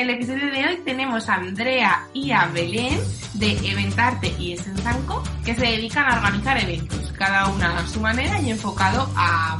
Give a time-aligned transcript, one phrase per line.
[0.00, 3.00] el episodio de hoy tenemos a Andrea y a Belén
[3.34, 8.40] de Eventarte y Esensanco que se dedican a organizar eventos, cada una a su manera
[8.40, 9.58] y enfocado a,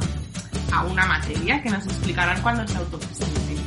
[0.71, 3.57] a una materia que nos explicarán cuando se autopresenten.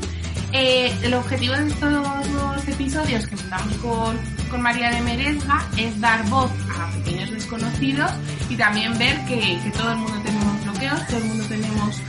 [0.55, 4.19] Eh, el objetivo de estos episodios que empezamos con,
[4.51, 8.11] con María de Merezga es dar voz a pequeños desconocidos
[8.49, 12.01] y también ver que, que todo el mundo tenemos bloqueos, todo el mundo tenemos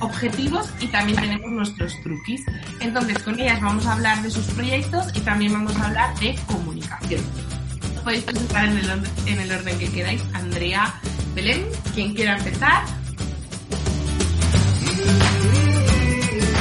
[0.00, 2.44] objetivos y también tenemos nuestros truquis.
[2.80, 6.38] Entonces, con ellas vamos a hablar de sus proyectos y también vamos a hablar de
[6.46, 7.22] comunicación.
[8.04, 10.22] Podéis presentar en el, orden, en el orden que queráis.
[10.32, 10.94] Andrea,
[11.34, 12.84] Belén, quien quiera empezar.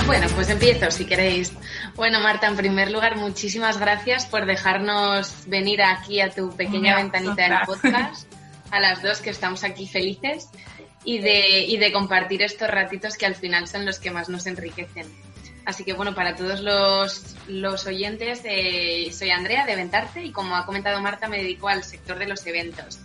[0.05, 1.53] Bueno, pues empiezo si queréis.
[1.95, 7.43] Bueno, Marta, en primer lugar, muchísimas gracias por dejarnos venir aquí a tu pequeña ventanita
[7.43, 8.31] del podcast,
[8.71, 10.49] a las dos que estamos aquí felices
[11.07, 14.45] y de, y de compartir estos ratitos que al final son los que más nos
[14.45, 15.07] enriquecen.
[15.65, 18.41] Así que bueno, para todos los, los oyentes,
[19.17, 22.45] soy Andrea de Ventarte y como ha comentado Marta, me dedico al sector de los
[22.45, 22.99] eventos.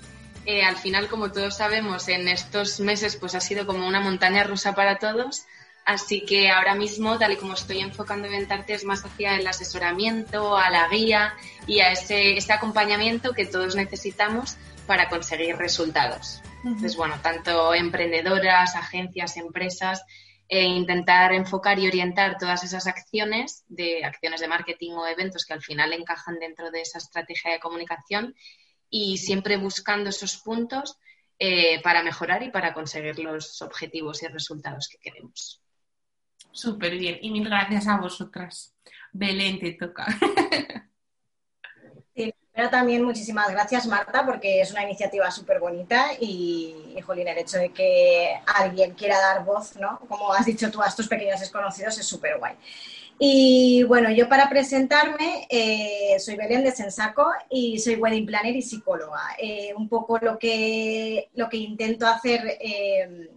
[0.47, 4.43] Eh, al final, como todos sabemos, en estos meses pues ha sido como una montaña
[4.43, 5.47] rusa para todos
[5.85, 10.57] Así que ahora mismo, tal y como estoy enfocando Inventarte, es más hacia el asesoramiento,
[10.57, 11.35] a la guía
[11.67, 14.57] y a ese, ese acompañamiento que todos necesitamos
[14.87, 16.41] para conseguir resultados.
[16.65, 20.05] Entonces, bueno, tanto emprendedoras, agencias, empresas,
[20.49, 25.55] e intentar enfocar y orientar todas esas acciones de acciones de marketing o eventos que
[25.55, 28.35] al final encajan dentro de esa estrategia de comunicación
[28.91, 30.99] y siempre buscando esos puntos
[31.39, 35.63] eh, para mejorar y para conseguir los objetivos y resultados que queremos.
[36.53, 37.19] Súper bien.
[37.23, 38.75] Y mil gracias a vosotras.
[39.11, 40.07] Belén, te toca.
[42.55, 47.39] Pero también muchísimas gracias, Marta, porque es una iniciativa súper bonita y, y, Jolín, el
[47.39, 50.01] hecho de que alguien quiera dar voz, ¿no?
[50.09, 52.55] Como has dicho tú, a estos pequeños desconocidos es súper guay.
[53.19, 58.63] Y bueno, yo para presentarme eh, soy Belén de Sensaco y soy wedding planner y
[58.63, 59.37] psicóloga.
[59.39, 63.31] Eh, un poco lo que, lo que intento hacer eh,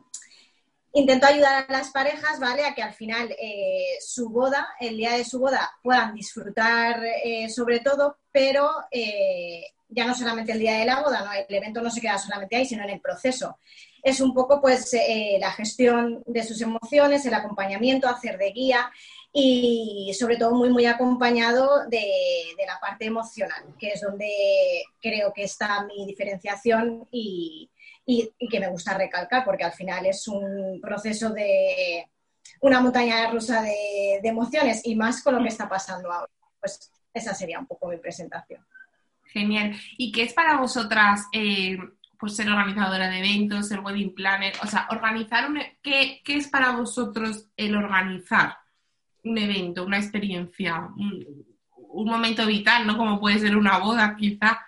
[0.96, 2.66] intento ayudar a las parejas, ¿vale?
[2.66, 7.50] A que al final eh, su boda, el día de su boda, puedan disfrutar eh,
[7.50, 11.34] sobre todo, pero eh, ya no solamente el día de la boda, ¿no?
[11.34, 13.60] El evento no se queda solamente ahí, sino en el proceso.
[14.02, 14.96] Es un poco, pues,
[15.40, 18.92] la gestión de sus emociones, el acompañamiento, hacer de guía
[19.34, 22.08] y sobre todo muy, muy acompañado de,
[22.56, 27.70] de la parte emocional, que es donde creo que está mi diferenciación y,
[28.06, 32.08] y, que me gusta recalcar porque al final es un proceso de
[32.62, 36.32] una montaña rusa de, de emociones y más con lo que está pasando ahora.
[36.60, 38.66] Pues esa sería un poco mi presentación.
[39.26, 39.76] Genial.
[39.98, 41.78] ¿Y qué es para vosotras eh,
[42.20, 44.54] pues ser organizadora de eventos, ser wedding planner?
[44.64, 48.58] O sea, organizar un, e, ¿qué, ¿qué, es para vosotros el organizar
[49.24, 51.46] un evento, una experiencia, un,
[51.76, 52.98] un momento vital, ¿no?
[52.98, 54.60] Como puede ser una boda, quizá.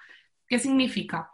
[0.47, 1.29] ¿Qué significa?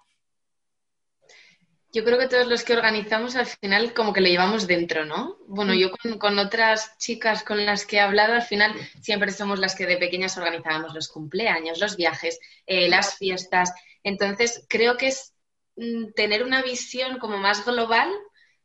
[1.93, 5.37] Yo creo que todos los que organizamos al final como que lo llevamos dentro, ¿no?
[5.45, 9.75] Bueno, yo con, otras chicas con las que he hablado, al final siempre somos las
[9.75, 13.71] que de pequeñas organizábamos los cumpleaños, los viajes, eh, las fiestas.
[14.01, 15.35] Entonces, creo que es
[15.75, 18.09] mm, tener una visión como más global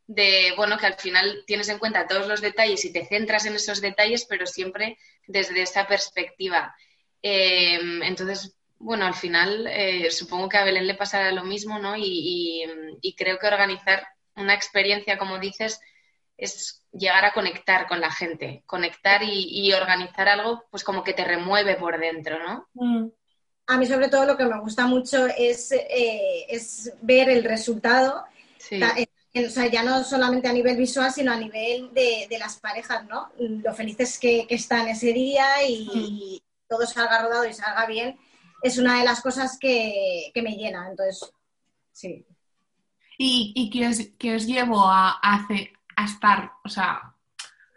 [0.06, 3.54] de, bueno, que al final tienes en cuenta todos los detalles y te centras en
[3.56, 4.96] esos detalles, pero siempre
[5.26, 6.74] desde esa perspectiva.
[7.22, 11.94] Eh, entonces, bueno, al final eh, supongo que a Belén le pasará lo mismo, ¿no?
[11.96, 12.64] Y,
[13.16, 14.06] creo que organizar
[14.36, 15.80] una experiencia, como dices,
[16.36, 21.24] es llegar a conectar con la gente, conectar y, organizar algo, pues como que te
[21.24, 22.68] remueve por dentro, ¿no?
[22.74, 23.08] Mm.
[23.66, 28.24] A mí sobre todo lo que me gusta mucho es, eh, es ver el resultado.
[28.56, 28.80] Sí.
[29.34, 33.30] O sea, ya no solamente a nivel visual, sino a nivel de, las parejas, ¿no?
[33.38, 36.68] Lo felices que, que están ese día y, mm.
[36.68, 38.18] todo salga rodado y salga bien
[38.62, 40.88] es una de las cosas que, me llena.
[40.88, 41.32] Entonces,
[41.92, 42.24] sí.
[43.16, 43.98] ¿Y, y qué, os,
[44.34, 47.14] os llevo a, a, estar, o sea,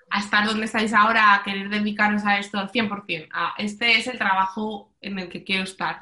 [0.09, 3.29] a estar donde estáis ahora, a querer dedicaros a esto al 100%?
[3.33, 6.01] A, este es el trabajo en el que quiero estar.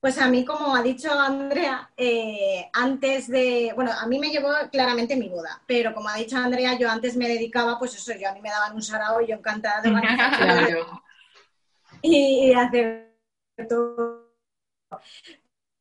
[0.00, 4.48] Pues a mí, como ha dicho Andrea, eh, antes de, bueno, a mí me llevó
[4.72, 8.28] claramente mi boda, pero como ha dicho Andrea, yo antes me dedicaba, pues eso, yo
[8.28, 9.90] a mí me daban un sarao y yo encantada de
[12.02, 13.16] y hacer
[13.68, 14.34] todo.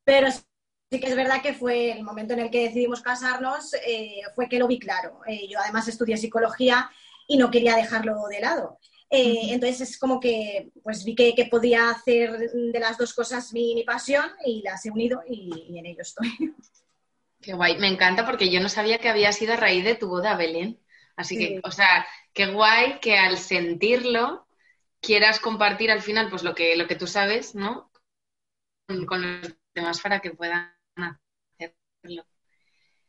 [0.03, 4.21] Pero sí que es verdad que fue el momento en el que decidimos casarnos, eh,
[4.35, 5.21] fue que lo vi claro.
[5.27, 6.89] Eh, yo además estudié psicología
[7.27, 8.79] y no quería dejarlo de lado.
[9.09, 13.51] Eh, entonces es como que pues vi que, que, podía hacer de las dos cosas
[13.51, 16.29] mi, mi pasión y las he unido y, y, en ello estoy.
[17.41, 20.07] Qué guay, me encanta porque yo no sabía que había sido a raíz de tu
[20.07, 20.79] boda, Belén.
[21.17, 21.47] Así sí.
[21.47, 24.47] que, o sea, qué guay que al sentirlo
[25.01, 27.91] quieras compartir al final pues lo que, lo que tú sabes, ¿no?
[28.87, 32.25] Con, los demás para que puedan hacerlo.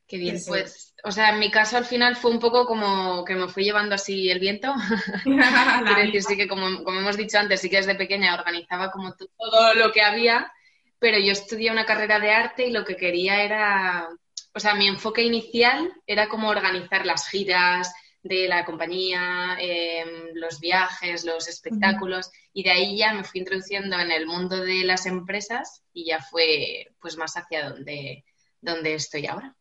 [0.06, 3.34] Qué bien, pues, o sea, en mi caso al final fue un poco como que
[3.34, 4.74] me fui llevando así el viento.
[5.24, 9.14] Quiero decir, sí que como, como, hemos dicho antes, sí que desde pequeña organizaba como
[9.14, 10.52] todo lo que había,
[10.98, 14.08] pero yo estudié una carrera de arte y lo que quería era,
[14.54, 17.92] o sea, mi enfoque inicial era como organizar las giras,
[18.22, 23.98] de la compañía, em, los viajes, los espectáculos, y de ahí ya me fui introduciendo
[23.98, 28.24] en el mundo de las empresas y ya fue pues más hacia donde,
[28.60, 29.56] donde estoy ahora.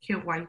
[0.00, 0.46] Qué guay.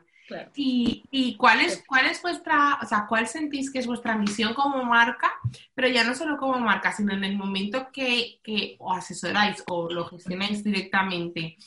[0.55, 4.53] ¿Y, y cuál, es, cuál es vuestra, o sea, cuál sentís que es vuestra misión
[4.53, 5.31] como marca?
[5.73, 9.91] Pero ya no solo como marca, sino en el momento que, que o asesoráis o
[9.91, 11.57] lo gestionáis directamente.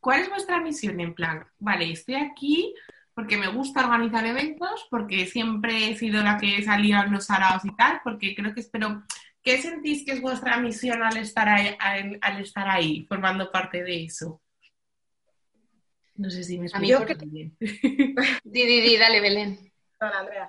[0.00, 0.98] ¿Cuál es vuestra misión?
[1.00, 2.74] En plan, vale, estoy aquí,
[3.20, 7.62] porque me gusta organizar eventos, porque siempre he sido la que salía en los araos
[7.66, 9.02] y tal, porque creo que espero...
[9.42, 14.04] ¿Qué sentís que es vuestra misión al estar ahí, al, estar ahí formando parte de
[14.04, 14.40] eso?
[16.14, 17.54] No sé si me explico bien.
[17.60, 19.70] di, di, di, dale, Belén.
[20.00, 20.48] Hola, Andrea.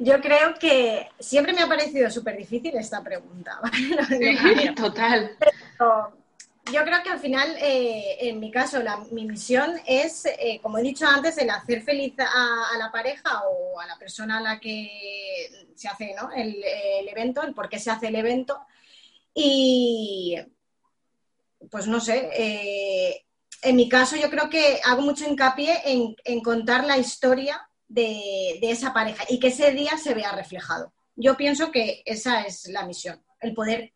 [0.00, 3.60] Yo creo que siempre me ha parecido súper difícil esta pregunta.
[4.08, 5.36] Sí, total
[6.72, 8.80] yo creo que al final, eh, en mi caso,
[9.12, 13.78] mi misión es, eh, como he dicho antes, el hacer feliz a, la pareja o
[13.78, 18.08] a la persona a la que se hace el, evento, el por qué se hace
[18.08, 18.58] el evento.
[19.32, 20.36] Y,
[21.70, 23.24] pues no sé, eh,
[23.62, 28.70] en mi caso yo creo que hago mucho hincapié en, contar la historia de, de
[28.70, 30.92] esa pareja y que ese día se vea reflejado.
[31.14, 33.92] Yo pienso que esa es la misión, el poder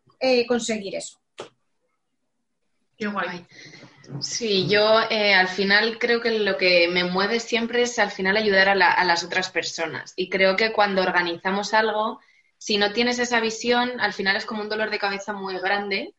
[0.47, 1.20] conseguir eso.
[4.19, 8.35] Sí, yo eh, al final creo que lo que me mueve siempre es al final
[8.35, 10.13] ayudar a, las otras personas.
[10.15, 12.19] Y creo que cuando organizamos algo,
[12.57, 16.13] si no tienes esa visión, al final es como un dolor de cabeza muy grande.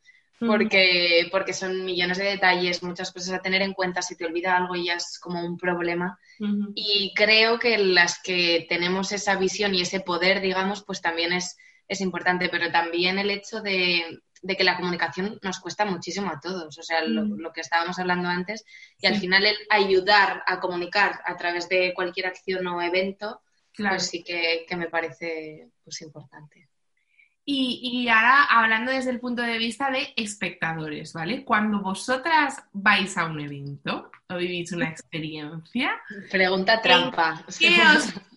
[0.44, 4.56] Porque, porque son millones de detalles, muchas cosas a tener en cuenta, si te olvida
[4.56, 6.18] algo ya es como un problema.
[6.74, 11.56] Y creo que las que tenemos esa visión y ese poder, digamos, pues también es,
[11.86, 16.40] es importante, pero también el hecho de, de que la comunicación nos cuesta muchísimo a
[16.40, 17.52] todos, o sea, lo, mm.
[17.54, 18.64] que estábamos hablando antes,
[19.00, 23.40] y al final el ayudar a comunicar a través de cualquier acción o evento,
[23.76, 26.68] pues sí que, me parece pues importante.
[27.44, 31.44] Y, y, ahora hablando desde el punto de vista de espectadores, ¿vale?
[31.44, 36.00] Cuando vosotras vais a un evento o vivís una experiencia.
[36.30, 37.44] Pregunta trampa.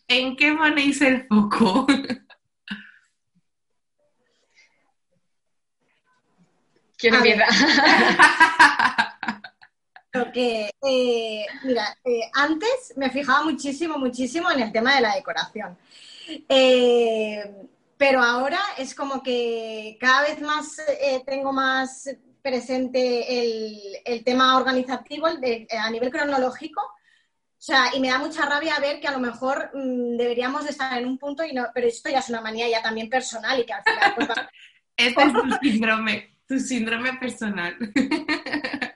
[0.08, 1.86] ¿En qué ponéis el foco?
[6.98, 7.46] ¿Quién empieza?
[10.12, 15.78] Porque, eh, mira, eh, antes me fijaba muchísimo, muchísimo en el tema de la decoración.
[16.48, 17.44] Eh,
[17.98, 20.78] pero ahora es como que cada vez más
[21.26, 22.10] tengo más
[22.42, 26.82] presente el, tema organizativo a nivel cronológico.
[26.82, 30.70] O sea, y me da mucha rabia ver que a lo mejor mm, deberíamos de
[30.70, 33.60] estar en un punto, y no, pero esto ya es una manía ya también personal
[33.60, 34.14] y que al final...
[34.16, 34.30] Pues,
[34.98, 37.76] este es tu síndrome tu síndrome personal.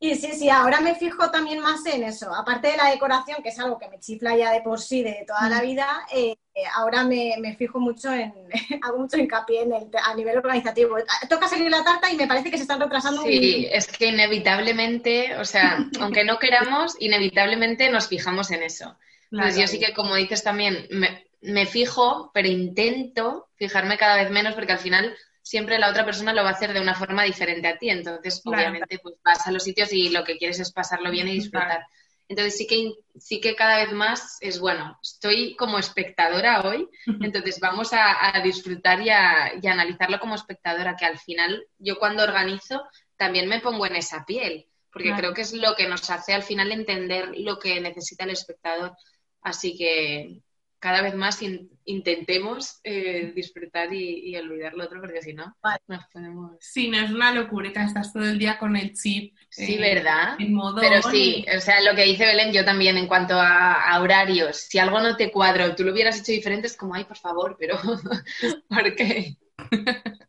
[0.00, 2.32] Y sí, sí, ahora me fijo también más en eso.
[2.32, 5.24] Aparte de la decoración, que es algo que me chifla ya de por sí de
[5.26, 5.62] toda la mm.
[5.62, 6.36] vida, eh,
[6.76, 8.32] ahora me, fijo mucho en,
[8.82, 10.96] hago mucho hincapié en el, a nivel organizativo.
[11.28, 13.22] Toca salir la tarta y me parece que se están retrasando.
[13.22, 18.96] Sí, es que inevitablemente, o sea, aunque no queramos, inevitablemente nos fijamos en eso.
[19.30, 24.30] Pues yo sí que, como dices también, me, me fijo, pero intento fijarme cada vez
[24.30, 25.14] menos porque al final
[25.48, 27.88] siempre la otra persona lo va a hacer de una forma diferente a ti.
[27.88, 31.32] Entonces, obviamente, pues vas a los sitios y lo que quieres es pasarlo bien y
[31.32, 31.86] disfrutar.
[32.28, 34.98] Entonces sí que, sí que cada vez más es bueno.
[35.02, 36.86] Estoy como espectadora hoy,
[37.22, 42.84] entonces vamos a, disfrutar y a, analizarlo como espectadora, que al final yo cuando organizo
[43.16, 46.42] también me pongo en esa piel, porque creo que es lo que nos hace al
[46.42, 48.94] final entender lo que necesita el espectador.
[49.40, 50.42] Así que
[50.80, 51.40] cada vez más
[51.84, 55.56] intentemos eh, disfrutar y, olvidar lo otro, porque si no,
[55.86, 56.56] nos ponemos...
[56.60, 59.34] Sí, no es una locura, estás todo el día con el chip.
[59.48, 60.36] Sí, eh, ¿verdad?
[60.78, 64.78] Pero sí, o sea, lo que dice Belén, yo también en cuanto a, horarios, si
[64.78, 67.78] algo no te cuadra tú lo hubieras hecho diferente, es como, ay, por favor, pero
[68.68, 69.36] ¿por qué?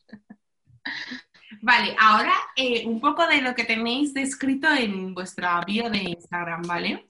[1.61, 6.61] Vale, ahora eh, un poco de lo que tenéis descrito en vuestra bio de Instagram,
[6.63, 7.05] ¿vale?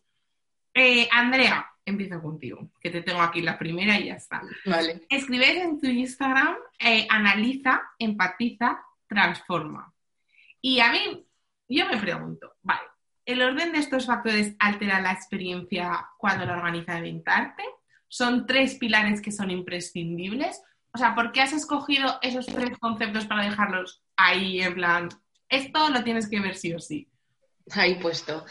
[1.11, 4.41] Andrea, empiezo contigo, que te tengo aquí la primera y ya está.
[4.65, 5.05] Vale.
[5.09, 9.93] Escribes en tu Instagram, eh, analiza, empatiza, transforma.
[10.61, 11.25] Y a mí,
[11.67, 12.81] yo me pregunto, vale,
[13.25, 17.63] ¿el orden de estos factores altera la experiencia cuando la organiza Eventarte?
[18.07, 20.61] ¿Son tres pilares que son imprescindibles?
[20.93, 25.09] O sea, ¿por qué has escogido esos tres conceptos para dejarlos ahí en plan,
[25.47, 27.07] esto lo tienes que ver sí o sí?
[27.71, 28.45] Ahí puesto.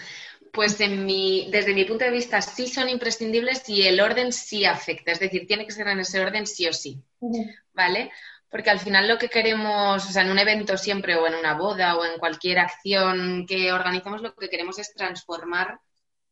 [0.59, 4.65] Pues en mi, desde mi punto de vista sí son imprescindibles y el orden sí
[4.65, 7.00] afecta, es decir, tiene que ser en ese orden sí o sí,
[7.73, 8.11] ¿vale?
[8.50, 11.55] Porque al final lo que queremos, o sea, en un evento siempre o en una
[11.55, 15.79] boda o en cualquier acción que organizamos, lo que queremos es transformar,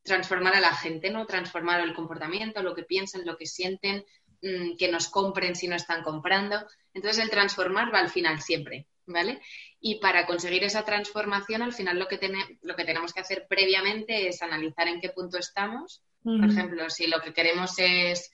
[0.02, 1.24] transformar a la gente, ¿no?
[1.24, 4.04] Transformar el comportamiento, lo que piensan, lo que sienten,
[4.42, 6.66] mm, que nos compren si no están comprando.
[6.92, 9.40] Entonces el transformar va al final siempre, ¿vale?
[9.88, 12.18] Y para conseguir esa transformación, al final lo que,
[12.62, 16.02] lo que tenemos que hacer previamente es analizar en qué punto estamos.
[16.24, 18.32] Por ejemplo, si lo que queremos es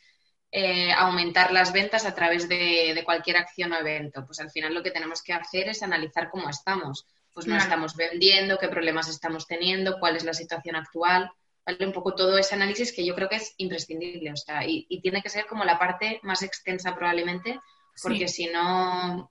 [0.50, 4.82] eh, aumentar las ventas a través de, cualquier acción o evento, pues al final lo
[4.82, 7.04] que tenemos que hacer es analizar cómo estamos.
[7.34, 11.30] Pues no estamos vendiendo, qué problemas estamos teniendo, cuál es la situación actual.
[11.66, 11.86] ¿vale?
[11.86, 14.32] Un poco todo ese análisis que yo creo que es imprescindible.
[14.32, 17.60] O sea, y, tiene que ser como la parte más extensa probablemente,
[18.02, 19.30] porque si no,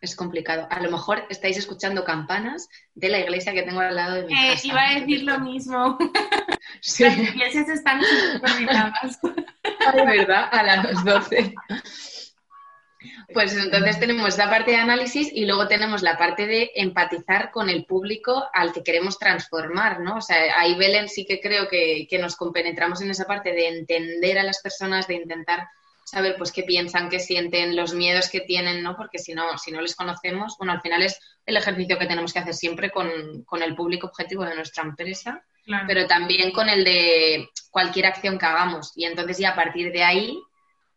[0.00, 0.66] es complicado.
[0.70, 4.32] A lo mejor estáis escuchando campanas de la iglesia que tengo al lado de mi
[4.32, 4.66] eh, casa.
[4.66, 5.98] Iba a decir lo mismo.
[6.98, 9.18] Las iglesias están supervisadas.
[9.94, 10.48] ¿Verdad?
[10.52, 11.54] A las 12.
[13.32, 17.68] Pues entonces tenemos esa parte de análisis y luego tenemos la parte de empatizar con
[17.68, 20.16] el público al que queremos transformar, ¿no?
[20.16, 23.68] O sea, ahí Belén sí que creo que, que nos compenetramos en esa parte de
[23.68, 25.68] entender a las personas, de intentar
[26.06, 28.96] saber pues qué piensan, qué sienten, los miedos que tienen, ¿no?
[28.96, 32.32] Porque si no, si no les conocemos, bueno, al final es el ejercicio que tenemos
[32.32, 33.08] que hacer siempre con,
[33.60, 35.44] el público objetivo de nuestra empresa,
[35.88, 38.92] pero también con el de cualquier acción que hagamos.
[38.94, 40.38] Y entonces ya a partir de ahí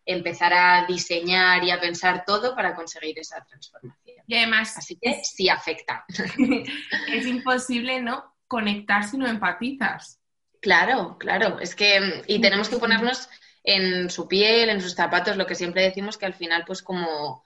[0.05, 4.23] empezar a diseñar y a pensar todo para conseguir esa transformación.
[4.27, 4.77] Y además...
[4.77, 6.05] Así que sí afecta.
[7.13, 8.35] es imposible, ¿no?
[8.47, 10.19] Conectar si no empatizas.
[10.61, 11.59] Claro, claro.
[11.59, 12.23] Es que...
[12.27, 13.27] Y tenemos que ponernos
[13.63, 17.43] en su piel, en sus zapatos, lo que siempre decimos que al final, pues como,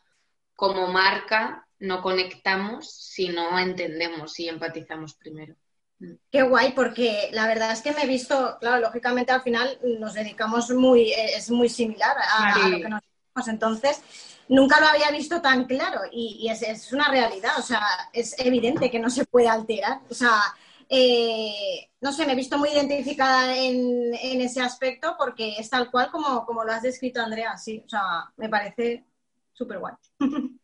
[0.55, 5.55] como marca, no conectamos si no entendemos y empatizamos primero.
[6.31, 10.13] Qué guay, porque la verdad es que me he visto, claro, lógicamente al final nos
[10.13, 14.01] dedicamos muy, es muy similar a, lo que nos dedicamos, entonces
[14.49, 18.91] nunca lo había visto tan claro y, es, es, una realidad, o sea, es evidente
[18.91, 20.41] que no se puede alterar, o sea,
[20.95, 26.11] eh, no sé, me he visto muy identificada en, ese aspecto porque es tal cual
[26.11, 29.03] como, como, lo has descrito, Andrea, sí, o sea, me parece
[29.53, 29.95] súper guay.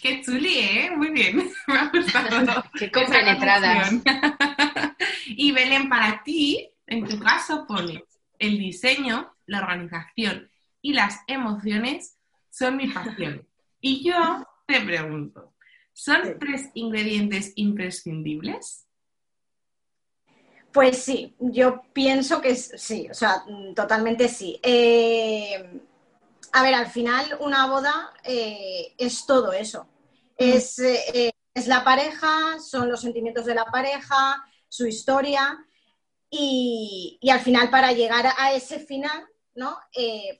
[0.00, 0.90] Qué chuli, ¿eh?
[0.96, 2.64] Muy bien, me ha gustado.
[2.78, 3.92] Qué compenetradas.
[5.26, 8.04] y Belén, para ti, en tu caso, pones
[8.38, 10.48] el diseño, la organización
[10.80, 12.18] y las emociones
[12.50, 13.48] son mi pasión.
[13.80, 15.54] Y yo te pregunto,
[15.92, 18.86] ¿son tres ingredientes imprescindibles?
[20.72, 23.44] Pues sí, yo pienso que sí, o sea,
[23.76, 24.58] totalmente sí.
[24.62, 25.80] Eh,
[26.52, 29.86] a ver, al final una boda eh, es todo eso.
[30.36, 35.58] Es, eh, es, la pareja, son los sentimientos de la pareja, su historia
[36.30, 39.76] y, al final para llegar a ese final, ¿no?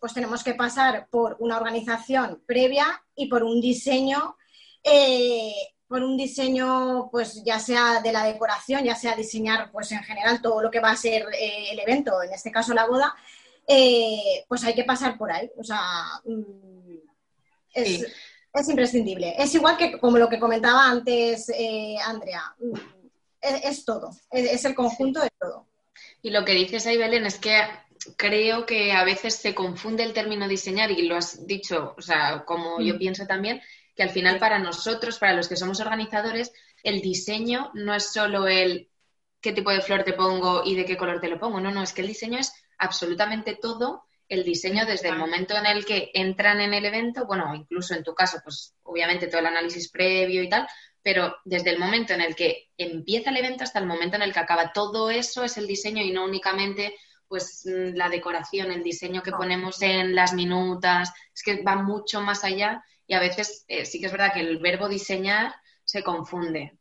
[0.00, 4.36] pues tenemos que pasar por una organización previa y por un diseño
[5.92, 10.40] por un diseño, pues ya sea de la decoración, ya sea diseñar, pues en general
[10.40, 13.14] todo lo que va a ser eh, el evento, en este caso la boda,
[13.68, 15.50] eh, pues hay que pasar por ahí.
[15.58, 15.82] O sea,
[16.24, 16.96] mm,
[17.74, 19.34] es, imprescindible.
[19.36, 22.72] Es igual que como lo que comentaba antes eh, Andrea, mm,
[23.42, 25.66] es, todo, es, el conjunto de todo.
[26.22, 27.54] Y lo que dices ahí, Belén, es que
[28.16, 32.46] creo que a veces se confunde el término diseñar y lo has dicho, o sea,
[32.46, 32.98] como yo mm.
[32.98, 33.60] pienso también,
[33.94, 38.46] que al final para nosotros, para los que somos organizadores, el diseño no es solo
[38.48, 38.88] el
[39.40, 41.82] qué tipo de flor te pongo y de qué color te lo pongo, no, no,
[41.82, 46.10] es que el diseño es absolutamente todo, el diseño desde el momento en el que
[46.14, 50.42] entran en el evento, bueno, incluso en tu caso, pues obviamente todo el análisis previo
[50.42, 50.66] y tal,
[51.02, 54.32] pero desde el momento en el que empieza el evento hasta el momento en el
[54.32, 56.94] que acaba, todo eso es el diseño y no únicamente
[57.26, 62.44] pues la decoración, el diseño que ponemos en las minutas, es que va mucho más
[62.44, 65.54] allá y a veces eh, sí que es verdad que el verbo diseñar
[65.84, 66.78] se confunde.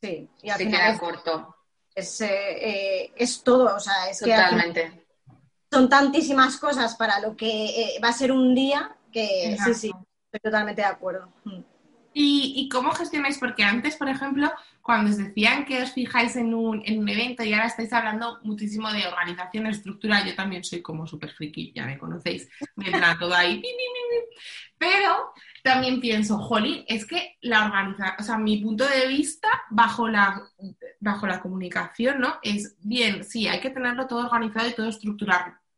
[0.00, 1.56] Sí, y al se queda corto.
[1.92, 5.06] Es, eh, eh, es, todo, o sea, es Totalmente.
[5.68, 9.92] son tantísimas cosas para lo que va a ser un día que sí, sí,
[10.26, 11.32] estoy totalmente de acuerdo.
[11.42, 11.62] Mm.
[12.12, 13.38] ¿Y, ¿Y, cómo gestionáis?
[13.38, 14.52] Porque antes, por ejemplo,
[14.86, 18.38] cuando os decían que os fijáis en un, en un evento y ahora estáis hablando
[18.44, 23.16] muchísimo de organización estructural, yo también soy como súper friki, ya me conocéis, me entra
[23.18, 23.60] todo ahí.
[24.78, 25.32] Pero
[25.64, 30.40] también pienso, Jolly, es que la organización, o sea, mi punto de vista bajo la,
[31.00, 32.36] bajo la comunicación, ¿no?
[32.40, 34.88] Es bien, sí, hay que tenerlo todo organizado y todo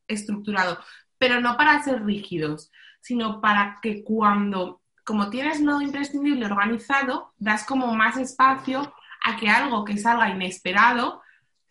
[0.07, 0.79] estructurado,
[1.17, 7.65] pero no para ser rígidos, sino para que cuando, como tienes lo imprescindible organizado, das
[7.65, 11.23] como más espacio a que algo que salga inesperado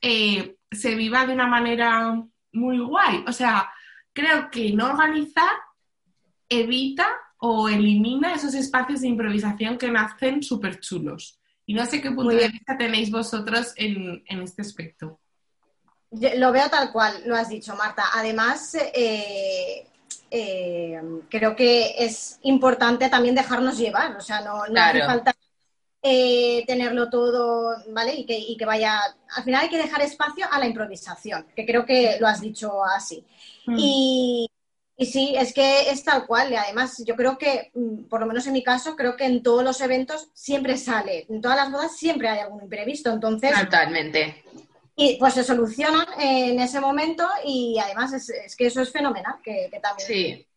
[0.02, 2.22] eh, se viva de una manera
[2.54, 3.24] muy guay.
[3.28, 3.70] O sea,
[4.14, 5.50] creo que no organizar
[6.50, 7.08] evita
[7.40, 11.40] o elimina esos espacios de improvisación que nacen súper chulos.
[11.66, 15.20] Y no sé qué punto de vista tenéis vosotros en, este aspecto.
[16.12, 18.06] lo veo tal cual, lo has dicho, Marta.
[18.14, 19.86] Además, eh,
[20.32, 25.36] eh, creo que es importante también dejarnos llevar, o sea, no, hace falta
[26.02, 28.16] eh, tenerlo todo, ¿vale?
[28.16, 29.00] Y que, y que, vaya,
[29.36, 32.84] al final hay que dejar espacio a la improvisación, que creo que lo has dicho
[32.86, 33.26] así.
[33.66, 33.76] Mm.
[33.78, 34.50] Y,
[35.00, 36.52] y sí, es que es tal cual.
[36.52, 39.44] Y además, yo creo que, mm, por lo menos en mi caso, creo que en
[39.44, 41.28] todos los eventos siempre sale.
[41.30, 43.12] En todas las bodas siempre hay algún imprevisto.
[43.12, 43.54] Entonces.
[43.54, 44.44] Totalmente.
[44.96, 49.36] Y pues se solucionan en ese momento y además es, que eso es fenomenal.
[49.44, 50.08] Que, también.
[50.08, 50.48] Sí.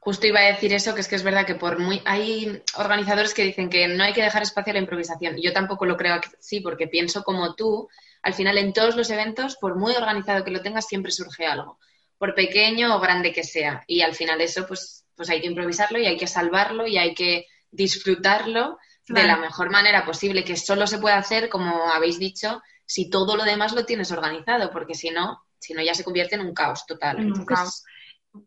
[0.00, 3.34] Justo iba a decir eso, que es que es verdad que por muy hay organizadores
[3.34, 5.36] que dicen que no hay que dejar espacio a la improvisación.
[5.40, 7.88] Yo tampoco lo creo sí, porque pienso como tú,
[8.22, 11.78] al final en todos los eventos, por muy organizado que lo tengas, siempre surge algo
[12.18, 13.84] por pequeño o grande que sea.
[13.86, 17.14] Y al final eso, pues, pues hay que improvisarlo y hay que salvarlo y hay
[17.14, 22.60] que disfrutarlo de la mejor manera posible, que solo se puede hacer, como habéis dicho,
[22.84, 26.34] si todo lo demás lo tienes organizado, porque si no, si no ya se convierte
[26.34, 27.16] en un caos total.
[27.20, 27.84] un caos.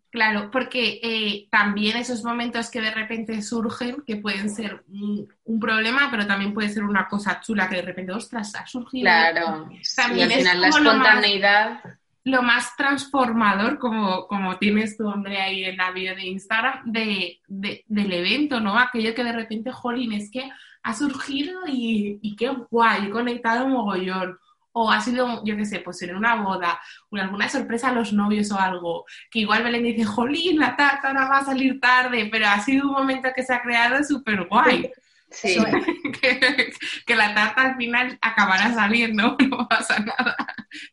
[0.09, 5.27] Claro, porque eh, también esos momentos que de repente surgen, que pueden ser un,
[5.59, 9.03] problema, pero también puede ser una cosa chula que de repente, ostras, ha surgido.
[9.03, 11.81] Claro, también al final la espontaneidad
[12.23, 17.39] lo más transformador, como, como tienes tu hombre ahí en la vida de Instagram, de,
[17.47, 18.77] del evento, ¿no?
[18.77, 20.49] Aquello que de repente, jolín, es que
[20.83, 24.37] ha surgido y, y qué guay, he conectado un mogollón.
[24.73, 26.79] O ha sido, yo qué sé, pues en una boda,
[27.11, 31.39] alguna sorpresa a los novios o algo, que igual Belén dice, jolín, la tarta va
[31.39, 34.91] a salir tarde, pero ha sido un momento que se ha creado súper guay.
[35.31, 35.55] Sí.
[37.05, 40.35] que, la tarta al final acabará saliendo, no pasa nada.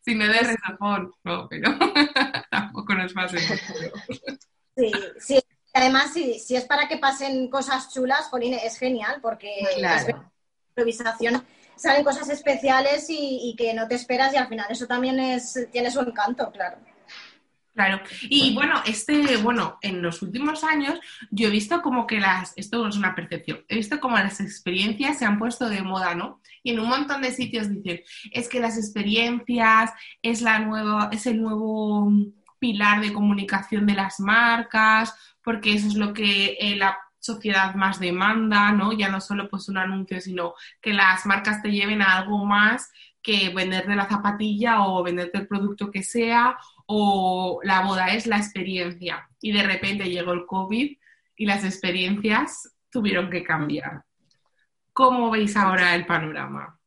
[0.01, 1.77] Si no de resapón, no, pero
[2.49, 3.37] tampoco nos pase
[4.77, 5.39] Sí, sí.
[5.73, 10.31] Además, si, si, es para que pasen cosas chulas, Jolín, es genial porque claro.
[10.69, 11.43] improvisación
[11.79, 15.67] salen cosas especiales y, y, que no te esperas y al final eso también es,
[15.71, 16.77] tiene su encanto, claro.
[17.73, 18.01] Claro.
[18.23, 20.99] Y bueno, este, bueno, en los últimos años
[21.31, 25.17] yo he visto como que las, esto es una percepción, he visto como las experiencias
[25.17, 26.41] se han puesto de moda, ¿no?
[26.61, 28.01] Y en un montón de sitios dicen,
[28.33, 32.11] es que las experiencias es la nueva, es el nuevo
[32.59, 37.99] pilar de comunicación de las marcas, porque eso es lo que eh, la sociedad más
[37.99, 38.93] demanda, ¿no?
[38.93, 42.91] Ya no solo pues un anuncio, sino que las marcas te lleven a algo más
[43.21, 48.37] que venderte la zapatilla o venderte el producto que sea o la boda es la
[48.37, 50.97] experiencia y de repente llegó el COVID
[51.35, 54.03] y las experiencias tuvieron que cambiar.
[54.93, 56.79] ¿Cómo veis ahora el panorama?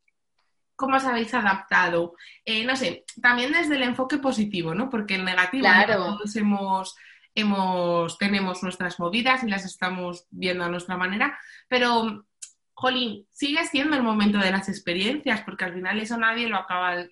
[0.74, 2.14] ¿Cómo os habéis adaptado?
[2.44, 4.90] Eh, no sé, también desde el enfoque positivo, ¿no?
[4.90, 6.96] Porque el negativo todos hemos,
[7.34, 12.26] hemos, tenemos nuestras movidas y las estamos viendo a nuestra manera, pero
[12.74, 17.04] Jolín, sigue siendo el momento de las experiencias, porque al final eso nadie lo acaba,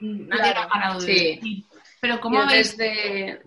[0.00, 1.64] nadie lo ha parado de decir.
[2.00, 2.76] Pero ¿cómo ves?
[2.76, 3.42] Desde...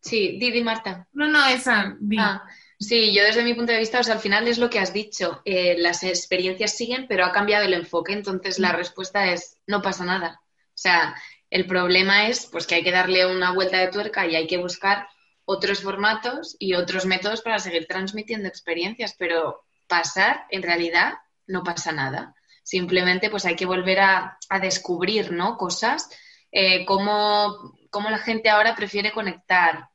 [0.00, 1.06] Sí, Didi Marta.
[1.12, 1.96] No, no, esa.
[2.18, 2.42] Ah,
[2.78, 4.92] sí, yo desde mi punto de vista, o sea, al final es lo que has
[4.92, 5.42] dicho.
[5.44, 8.12] Eh, las experiencias siguen, pero ha cambiado el enfoque.
[8.12, 8.76] Entonces la mm.
[8.76, 10.40] respuesta es, no pasa nada.
[10.42, 11.14] O sea,
[11.50, 14.58] el problema es pues que hay que darle una vuelta de tuerca y hay que
[14.58, 15.08] buscar
[15.52, 21.14] otros formatos y otros métodos para seguir transmitiendo experiencias, pero pasar, en realidad,
[21.46, 22.34] no pasa nada.
[22.62, 25.56] Simplemente pues hay que volver a, a descubrir, ¿no?
[25.56, 26.08] Cosas
[26.52, 29.88] eh, cómo, la gente ahora prefiere conectar,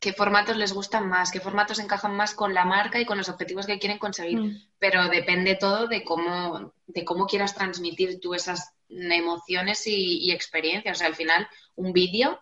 [0.00, 3.28] qué formatos les gustan más, qué formatos encajan más con la marca y con los
[3.28, 4.40] objetivos que quieren conseguir.
[4.40, 4.56] Mm.
[4.78, 10.96] Pero depende todo de cómo, de cómo quieras transmitir tú esas emociones y, experiencias.
[10.96, 12.40] O sea, al final, un vídeo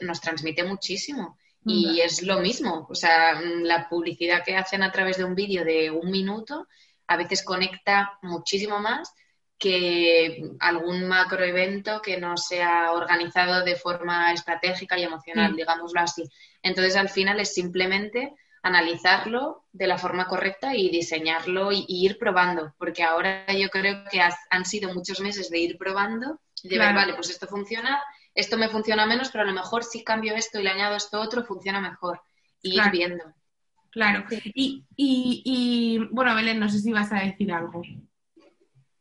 [0.00, 1.38] nos transmite muchísimo.
[1.66, 2.86] Y es lo mismo.
[2.90, 6.66] O sea, la publicidad que hacen a través de un vídeo de un minuto
[7.06, 9.14] a veces conecta muchísimo más
[9.58, 15.56] que algún macroevento que no sea organizado de forma estratégica y emocional, mm.
[15.56, 16.24] digámoslo así.
[16.62, 22.74] Entonces, al final es simplemente analizarlo de la forma correcta y diseñarlo y, ir probando,
[22.78, 27.14] porque ahora yo creo que han sido muchos meses de ir probando, de ver, vale,
[27.14, 28.02] pues esto funciona,
[28.34, 31.20] esto me funciona menos, pero a lo mejor si cambio esto y le añado esto
[31.20, 32.20] otro, funciona mejor.
[32.62, 33.24] Y ir viendo.
[33.90, 34.24] Claro.
[34.54, 37.82] Y, y, y, bueno, Belén, no sé si vas a decir algo.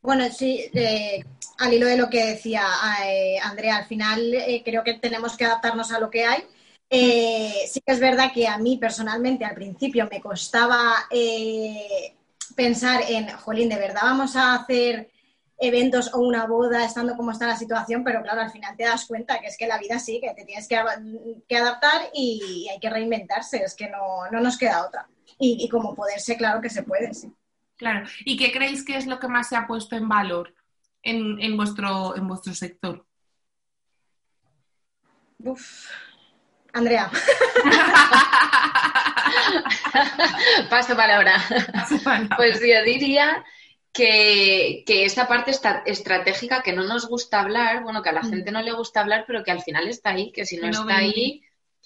[0.01, 1.23] Bueno, sí, eh,
[1.57, 2.65] al hilo de lo que decía
[3.05, 6.43] eh, Andrea, al final eh, creo que tenemos que adaptarnos a lo que hay.
[6.95, 12.13] Eh, sí que es verdad que a mí personalmente al principio me costaba eh,
[12.55, 15.09] pensar en, jolín, ¿de verdad vamos a hacer
[15.57, 18.03] eventos o una boda estando como está la situación?
[18.03, 20.45] Pero claro, al final te das cuenta que es que la vida sí, que te
[20.45, 25.07] tienes que, adaptar y hay que reinventarse, es que no, nos queda otra.
[25.39, 27.33] Y, como poderse, claro que se puede, sí.
[27.75, 28.07] Claro.
[28.23, 30.53] ¿Y qué creéis que es lo que más se ha puesto en valor
[31.01, 33.05] en, vuestro, en vuestro sector?
[35.39, 35.89] Uf.
[36.73, 37.09] Andrea.
[40.69, 41.41] Paso palabra.
[42.35, 43.43] Pues yo diría
[43.93, 45.51] que, que esa parte
[45.85, 48.29] estratégica que no nos gusta hablar, bueno, que a la mm.
[48.29, 50.97] gente no le gusta hablar, pero que al final está ahí, que si no, está
[50.97, 51.43] ahí,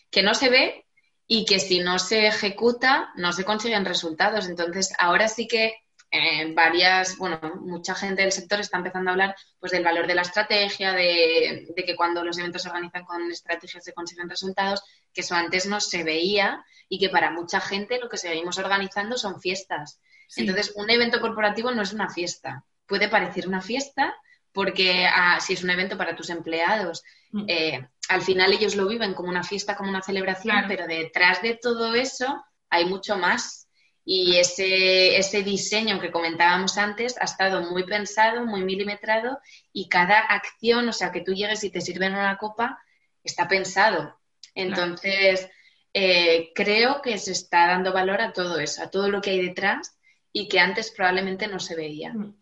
[0.10, 0.86] que no se ve
[1.28, 4.48] y que si no se ejecuta, no se consiguen resultados.
[4.48, 5.76] Entonces, ahora sí que
[6.10, 10.16] eh, varias, bueno, mucha gente del sector está empezando a hablar pues del valor de
[10.16, 14.82] la estrategia, de, que cuando los eventos se organizan con estrategias se consiguen resultados,
[15.14, 19.18] que eso antes no se veía y que para mucha gente lo que seguimos organizando
[19.18, 20.00] son fiestas.
[20.36, 22.66] Entonces, un evento corporativo no es una fiesta.
[22.86, 24.16] Puede parecer una fiesta
[24.52, 27.46] porque ah, si es un evento para tus empleados, mm.
[27.48, 31.60] eh, al final ellos lo viven como una fiesta, como una celebración, pero detrás de
[31.62, 33.68] todo eso hay mucho más
[34.04, 39.38] y ese, ese diseño que comentábamos antes ha estado muy pensado, muy milimetrado
[39.74, 42.80] y cada acción, o sea, que tú llegues y te sirven una copa,
[43.22, 44.18] está pensado.
[44.56, 45.50] Entonces,
[45.94, 49.46] eh, creo que se está dando valor a todo eso, a todo lo que hay
[49.46, 49.97] detrás
[50.40, 52.14] y que antes probablemente no se veía.
[52.14, 52.36] Mm.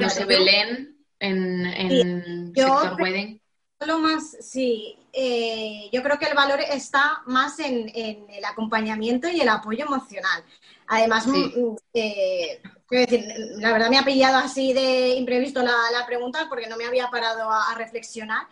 [0.00, 3.40] no se Belén en, en sector wedding.
[3.86, 9.40] Lo más, sí, eh, yo creo que el valor está más en, el acompañamiento y
[9.40, 10.42] el apoyo emocional.
[10.86, 13.24] Además, mm, mm, eh, decir,
[13.58, 17.50] la verdad me ha pillado así de imprevisto la, pregunta porque no me había parado
[17.50, 18.46] a, reflexionar,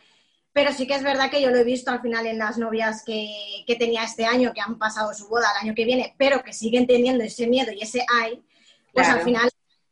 [0.54, 3.02] pero sí que es verdad que yo lo he visto al final en las novias
[3.04, 6.52] que, tenía este año, que han pasado su boda el año que viene, pero que
[6.52, 8.42] siguen teniendo ese miedo y ese ay,
[8.92, 9.50] pues al final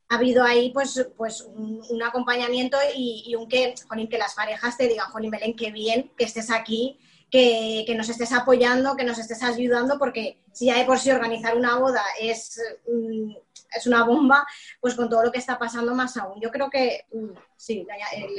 [0.09, 3.75] ha habido ahí pues, pues un, acompañamiento y, un que,
[4.09, 6.97] que las parejas te digan, Jolín Belén, qué bien que estés aquí,
[7.29, 11.57] que, nos estés apoyando, que nos estés ayudando, porque si ya de por sí organizar
[11.57, 13.33] una boda es, mm,
[13.75, 14.47] es una bomba,
[14.81, 16.41] pues con todo lo que está pasando más aún.
[16.41, 17.85] Yo creo que mm, sí,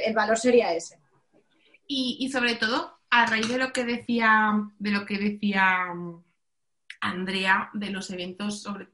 [0.06, 0.98] el, valor sería ese.
[1.86, 6.24] Y, sobre todo, a raíz de lo que decía, de lo que decía mm,
[7.00, 8.88] Andrea, de los eventos sobre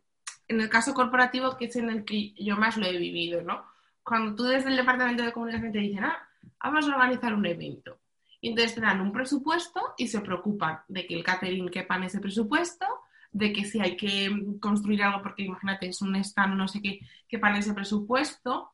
[0.50, 3.64] en el caso corporativo, que es en el que yo más lo he vivido, ¿no?
[4.02, 6.28] Cuando tú desde el departamento de comunicación te dicen, ah,
[6.60, 8.00] vamos a organizar un evento.
[8.40, 12.04] Y entonces te dan un presupuesto y se preocupan de que el catering quepa en
[12.04, 12.84] ese presupuesto,
[13.30, 14.28] de que si hay que
[14.60, 16.98] construir algo, porque imagínate, es un stand, no sé qué,
[17.28, 18.72] quepa en ese presupuesto.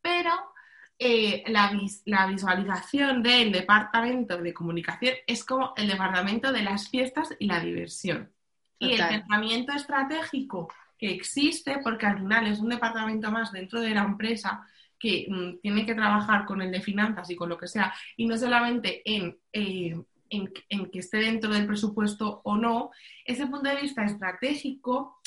[0.00, 0.30] Pero
[0.98, 1.70] eh, la,
[2.06, 7.60] la, visualización del departamento de comunicación es como el departamento de las fiestas y la
[7.60, 8.32] diversión.
[8.78, 13.90] Y el pensamiento estratégico que existe, porque al final es un departamento más dentro de
[13.90, 14.66] la empresa
[14.98, 18.26] que mm, tiene que trabajar con el de finanzas y con lo que sea, y
[18.26, 19.94] no solamente en, eh,
[20.30, 22.90] en, que esté dentro del presupuesto o no,
[23.24, 25.20] ese punto de vista estratégico,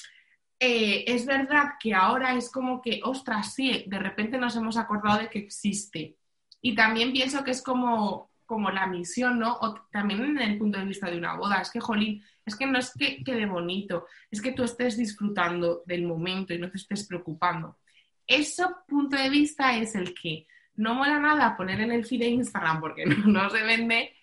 [0.59, 5.19] eh, es verdad que ahora es como que, ostras, sí, de repente nos hemos acordado
[5.19, 6.17] de que existe.
[6.61, 9.57] Y también pienso que es como, como la misión, ¿no?
[9.61, 12.65] O también en el punto de vista de una boda, es que, jolín, es que
[12.65, 16.77] no es que quede bonito, es que tú estés disfrutando del momento y no te
[16.77, 17.77] estés preocupando.
[18.27, 20.45] Ese punto de vista es el que
[20.75, 24.13] no mola nada poner en el feed de Instagram porque no, se vende.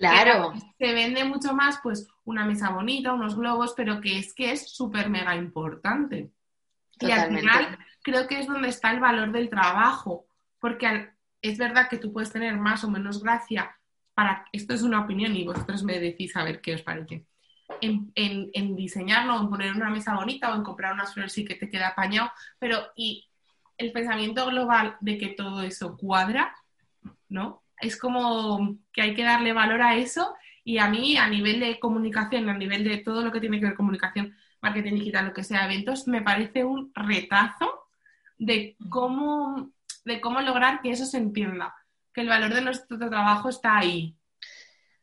[0.00, 0.54] Claro.
[0.78, 4.72] Se vende mucho más, pues, una mesa bonita, unos globos, pero que es que es
[4.72, 6.30] súper mega importante.
[6.98, 10.26] Y al final creo que es donde está el valor del trabajo,
[10.58, 11.10] porque
[11.42, 13.76] es verdad que tú puedes tener más o menos gracia
[14.14, 17.26] para, esto es una opinión y vosotros me decís a ver qué os parece,
[17.80, 21.68] en, diseñarlo, en poner una mesa bonita o en comprar unas flores y que te
[21.68, 23.28] queda apañado, pero y
[23.76, 26.54] el pensamiento global de que todo eso cuadra,
[27.28, 27.62] ¿no?
[27.80, 31.78] Es como que hay que darle valor a eso y a mí a nivel de
[31.78, 35.44] comunicación, a nivel de todo lo que tiene que ver comunicación, marketing digital, lo que
[35.44, 37.88] sea, eventos, me parece un retazo
[38.38, 39.72] de cómo,
[40.04, 41.74] de cómo lograr que eso se entienda,
[42.12, 44.16] que el valor de nuestro trabajo está ahí,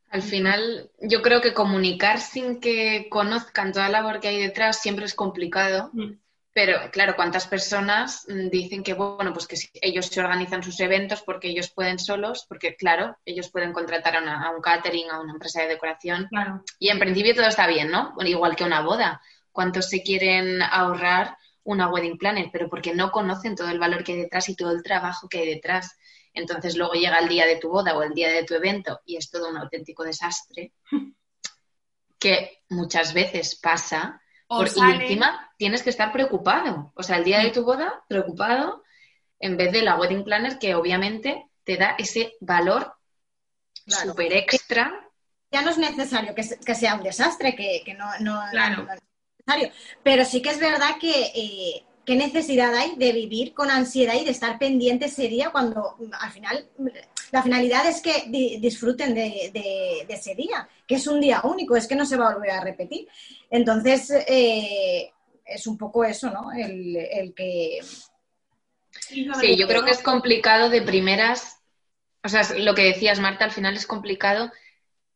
[0.10, 4.82] al final, yo creo que comunicar sin que conozcan toda la labor que hay detrás
[4.82, 5.90] siempre es complicado.
[5.94, 6.12] Mm.
[6.58, 11.22] Pero claro, ¿cuántas personas mm, dicen que, bueno, pues que ellos se organizan sus eventos
[11.22, 12.48] porque ellos pueden solos?
[12.50, 16.28] Porque, claro, ellos pueden contratar a, un catering, a una empresa de decoración.
[16.80, 18.16] Y en principio todo está bien, ¿no?
[18.26, 19.22] Igual que una boda.
[19.52, 22.50] ¿Cuántos se quieren ahorrar una wedding planner?
[22.52, 25.38] Pero porque no conocen todo el valor que hay detrás y todo el trabajo que
[25.42, 25.96] hay detrás.
[26.34, 29.18] entonces luego llega el día de tu boda o el día de tu evento y
[29.18, 30.74] es todo un auténtico desastre,
[32.18, 37.52] que muchas veces pasa, y encima tienes que estar preocupado, o sea, el día de
[37.52, 38.84] tu boda, preocupado,
[39.40, 42.96] en vez de la wedding planner que obviamente te da ese valor
[43.86, 44.92] súper extra.
[45.52, 48.88] Ya no es necesario que, sea un desastre, que, no, no, claro.
[48.94, 49.02] es
[49.46, 49.74] necesario.
[50.04, 54.26] Pero sí que es verdad que eh, qué necesidad hay de vivir con ansiedad y
[54.26, 56.88] de estar pendiente ese día cuando mm, al final mm,
[57.32, 58.26] la finalidad es que
[58.60, 62.34] disfruten de, ese día, que es un día único, es que no se va a
[62.36, 63.06] volver a repetir.
[63.52, 65.12] Entonces, eh,
[65.46, 66.54] es un poco eso, ¿no?
[66.54, 67.82] el que
[69.10, 71.60] Sí, yo creo que es complicado de primeras,
[72.24, 74.52] o sea, lo que decías, Marta, al final es complicado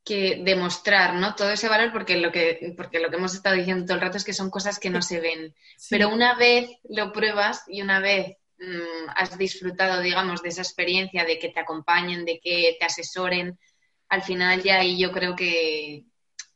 [0.03, 1.35] que demostrar, ¿no?
[1.35, 4.17] Todo ese valor porque lo que porque lo que hemos estado diciendo todo el rato
[4.17, 5.53] es que son cosas que no se ven.
[5.89, 11.23] Pero una vez lo pruebas y una vez mm, has disfrutado, digamos, de esa experiencia,
[11.23, 13.59] de que te acompañen, de que te asesoren,
[14.09, 16.05] al final ya ahí yo creo que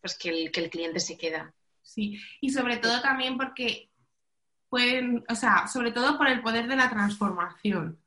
[0.02, 1.54] pues que el, que el cliente se queda.
[1.82, 3.90] Sí, y sobre todo también porque
[4.70, 8.00] pueden, o sea, sobre todo por el poder de la transformación.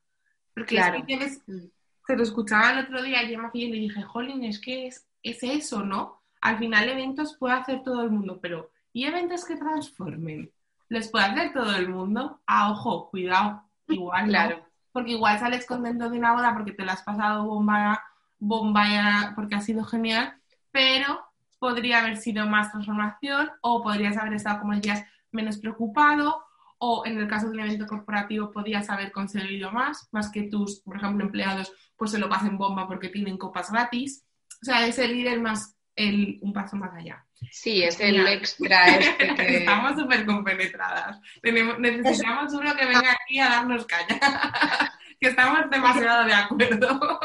[0.52, 1.04] Porque claro.
[1.08, 1.70] es que
[2.06, 5.07] se lo escuchaba el otro día y yo me y dije, jolín, es que es,
[5.22, 6.22] es eso, ¿no?
[6.40, 10.50] Al final eventos puede hacer todo el mundo, pero ¿y eventos que transformen?
[10.88, 12.40] ¿Les puede hacer todo el mundo?
[12.46, 14.66] Ah, ojo, cuidado, igual, claro.
[14.92, 18.02] Porque igual sales contento de una boda porque te la has pasado bomba,
[18.38, 20.34] bomba porque ha sido genial,
[20.70, 21.24] pero
[21.58, 26.44] podría haber sido más transformación o podrías haber estado, como decías, menos preocupado
[26.78, 30.80] o en el caso de un evento corporativo podías haber conseguido más, más que tus,
[30.80, 34.24] por ejemplo, empleados pues se lo pasen bomba porque tienen copas gratis.
[34.62, 37.24] O sea, es el ir más, el, un paso más allá.
[37.50, 39.56] Sí, es el extra este que...
[39.58, 41.20] Estamos súper compenetradas.
[41.42, 44.18] necesitamos uno que venga aquí a darnos caña.
[45.20, 47.20] que estamos demasiado de acuerdo.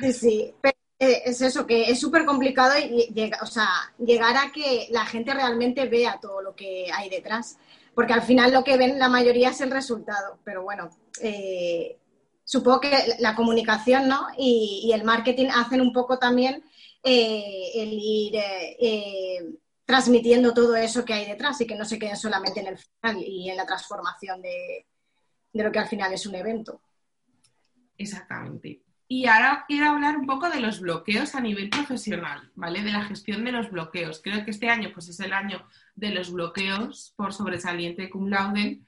[0.00, 0.54] sí, sí.
[1.00, 3.68] Eh, es eso, que es súper complicado y o sea,
[3.98, 7.56] llegar a que la gente realmente vea todo lo que hay detrás
[7.98, 10.88] porque al final lo que ven la mayoría es el resultado, pero bueno,
[11.20, 11.96] eh,
[12.48, 14.26] supongo que la comunicación ¿no?
[14.38, 16.64] y, el marketing hacen un poco también
[17.02, 22.16] eh, el ir eh, transmitiendo todo eso que hay detrás y que no se queden
[22.16, 24.86] solamente en el final y en la transformación de,
[25.52, 26.80] de lo que al final es un evento.
[27.98, 28.80] Exactamente.
[29.06, 32.82] Y ahora quiero hablar un poco de los bloqueos a nivel profesional, ¿vale?
[32.82, 34.22] De la gestión de los bloqueos.
[34.24, 38.80] Creo que este año pues, es el año de los bloqueos por sobresaliente cum laude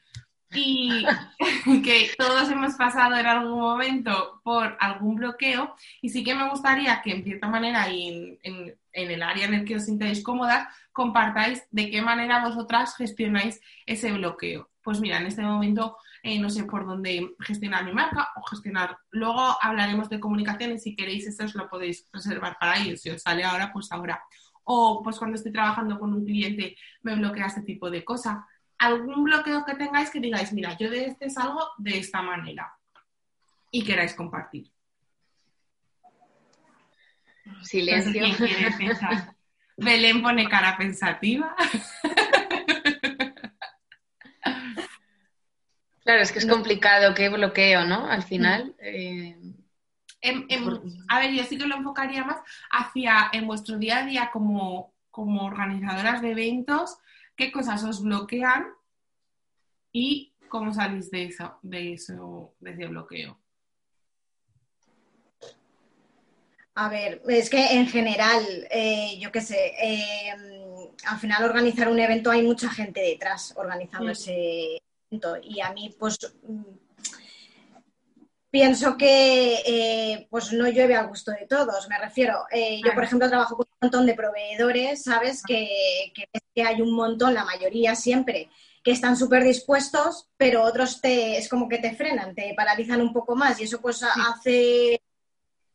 [0.53, 1.05] y
[1.85, 7.01] que todos hemos pasado en algún momento por algún bloqueo y sí que me gustaría
[7.03, 11.65] que en cierta manera y en, el área en el que os sintáis cómodas compartáis
[11.71, 14.69] de qué manera vosotras gestionáis ese bloqueo.
[14.83, 18.99] Pues mira, en este momento eh, no sé por dónde gestionar mi marca o gestionar.
[19.11, 22.97] Luego hablaremos de comunicación y si queréis eso os lo podéis reservar para ello.
[22.97, 24.23] Si os sale ahora, pues ahora.
[24.65, 28.39] O pues cuando estoy trabajando con un cliente me bloquea este tipo de cosas.
[28.81, 32.73] Algún bloqueo que tengáis que digáis, mira, yo de este salgo de esta manera
[33.71, 34.73] y queráis compartir.
[37.63, 38.23] Silencio.
[39.77, 41.55] Belén pone cara pensativa.
[46.03, 48.07] Claro, es que es complicado, qué bloqueo, ¿no?
[48.07, 48.75] Al final.
[48.81, 49.39] Eh,
[51.09, 52.41] a ver, yo sí que lo enfocaría más
[52.71, 56.99] hacia en vuestro día a día como, como organizadoras de eventos,
[57.41, 58.67] qué cosas os bloquean
[59.93, 63.41] y cómo salís de eso, de eso, de ese bloqueo.
[66.75, 70.35] A ver, es que en general, eh, yo qué sé, eh,
[71.07, 74.83] al final organizar un evento hay mucha gente detrás organizando ese
[75.43, 76.63] y a mí pues mm,
[78.51, 82.45] pienso que eh, pues no llueve al gusto de todos, me refiero.
[82.51, 85.43] Eh, yo, por ejemplo, trabajo con montón de proveedores, ¿sabes?
[85.43, 88.51] Que, que, hay un montón, la mayoría siempre,
[88.83, 93.13] que están súper dispuestos, pero otros te, es como que te frenan, te paralizan un
[93.13, 93.61] poco más.
[93.61, 95.01] Y eso pues hace...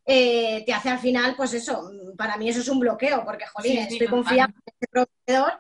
[0.08, 3.80] Eh, te hace al final, pues eso, para mí eso es un bloqueo, porque, jolín,
[3.80, 5.60] estoy confiando en este proveedor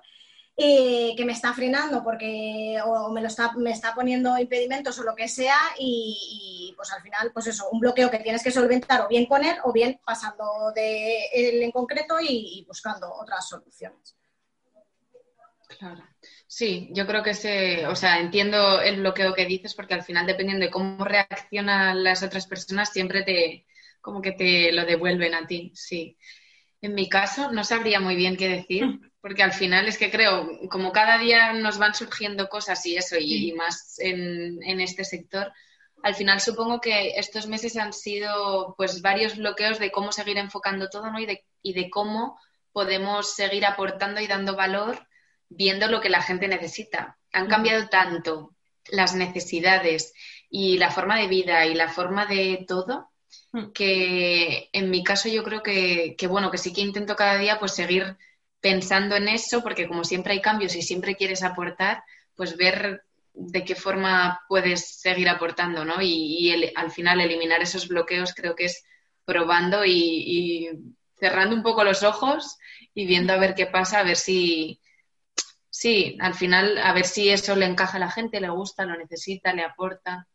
[0.57, 5.15] que me está frenando porque o me lo está, me está poniendo impedimentos o lo
[5.15, 9.07] que sea y, pues al final pues eso, un bloqueo que tienes que solventar o
[9.07, 14.15] bien con él o bien pasando de él en concreto y, buscando otras soluciones.
[15.77, 16.03] Claro.
[16.47, 20.25] Sí, yo creo que se, o sea, entiendo el bloqueo que dices porque al final
[20.25, 23.65] dependiendo de cómo reaccionan las otras personas siempre te,
[23.99, 26.17] como que te lo devuelven a ti, sí.
[26.81, 28.85] En mi caso no sabría muy bien qué decir
[29.25, 33.15] porque al final es que creo, como cada día nos van surgiendo cosas y eso,
[33.19, 35.51] y, más en, este sector,
[36.03, 40.89] al final supongo que estos meses han sido pues varios bloqueos de cómo seguir enfocando
[40.89, 41.19] todo ¿no?
[41.19, 42.39] y, de, y de cómo
[42.71, 45.07] podemos seguir aportando y dando valor
[45.49, 47.17] viendo lo que la gente necesita.
[47.33, 48.53] Han cambiado tanto
[48.91, 50.13] las necesidades
[50.51, 53.09] y la forma de vida y la forma de todo
[53.73, 57.57] que en mi caso yo creo que, que, bueno, que sí que intento cada día
[57.57, 58.17] pues seguir
[58.65, 62.03] pensando en eso, porque como siempre hay cambios y siempre quieres aportar,
[62.35, 66.01] pues ver de qué forma puedes seguir aportando, ¿no?
[66.01, 68.83] Y, al final eliminar esos bloqueos creo que es
[69.23, 70.71] probando y,
[71.13, 72.57] cerrando un poco los ojos
[72.95, 74.81] y viendo a ver qué pasa, a ver si,
[75.69, 78.97] sí, al final, a ver si eso le encaja a la gente, le gusta, lo
[78.97, 80.27] necesita, le aporta.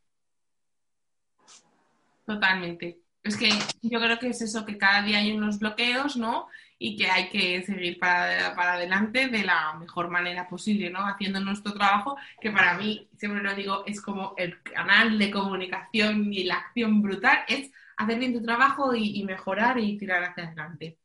[2.24, 3.00] Totalmente.
[3.24, 3.50] Es que
[3.82, 6.46] yo creo que es eso, que cada día hay unos bloqueos, ¿no?
[6.82, 11.06] Y que hay que seguir para, para, adelante de la mejor manera posible, ¿no?
[11.06, 16.32] Haciendo nuestro trabajo, que para mí, siempre lo digo, es como el canal de comunicación
[16.32, 20.96] y la acción brutal, es hacer bien tu trabajo y, mejorar y tirar hacia adelante.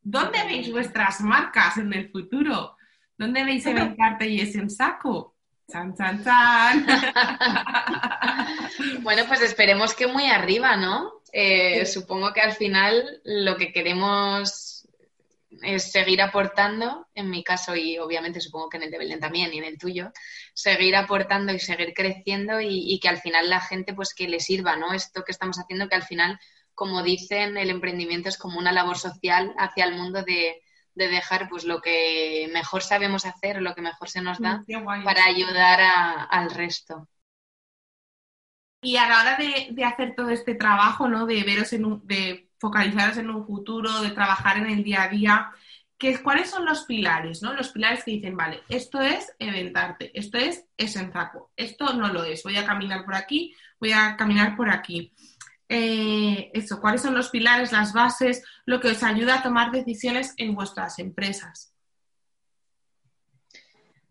[0.00, 2.76] ¿Dónde veis vuestras marcas en el futuro?
[3.18, 5.34] ¿Dónde veis Eventarte y es en saco?
[5.68, 6.86] ¡Chan, chan, chan!
[9.02, 11.14] bueno, pues esperemos que muy arriba, ¿no?
[11.32, 14.75] Eh, supongo que al final lo que queremos
[15.62, 19.52] es seguir aportando, en mi caso y obviamente supongo que en el de Belén también
[19.52, 20.12] y en el tuyo,
[20.54, 24.76] seguir aportando y seguir creciendo y, que al final la gente pues que le sirva,
[24.76, 24.92] ¿no?
[24.92, 26.38] Esto que estamos haciendo que al final,
[26.74, 30.62] como dicen, el emprendimiento es como una labor social hacia el mundo de,
[30.94, 35.26] dejar pues lo que mejor sabemos hacer, lo que mejor se nos da mm, para
[35.26, 35.80] ayudar
[36.30, 37.08] al resto.
[38.80, 41.26] Y a la hora de, hacer todo este trabajo, ¿no?
[41.26, 45.08] De veros en un, de focalizaros en un futuro, de trabajar en el día a
[45.08, 45.50] día,
[45.98, 47.42] que, ¿cuáles son los pilares?
[47.42, 47.54] ¿no?
[47.54, 51.12] Los pilares que dicen, vale, esto es eventarte, esto es es en
[51.56, 55.12] esto no lo es, voy a caminar por aquí, voy a caminar por aquí.
[55.68, 60.34] Eh, eso, ¿cuáles son los pilares, las bases, lo que os ayuda a tomar decisiones
[60.36, 61.72] en vuestras empresas?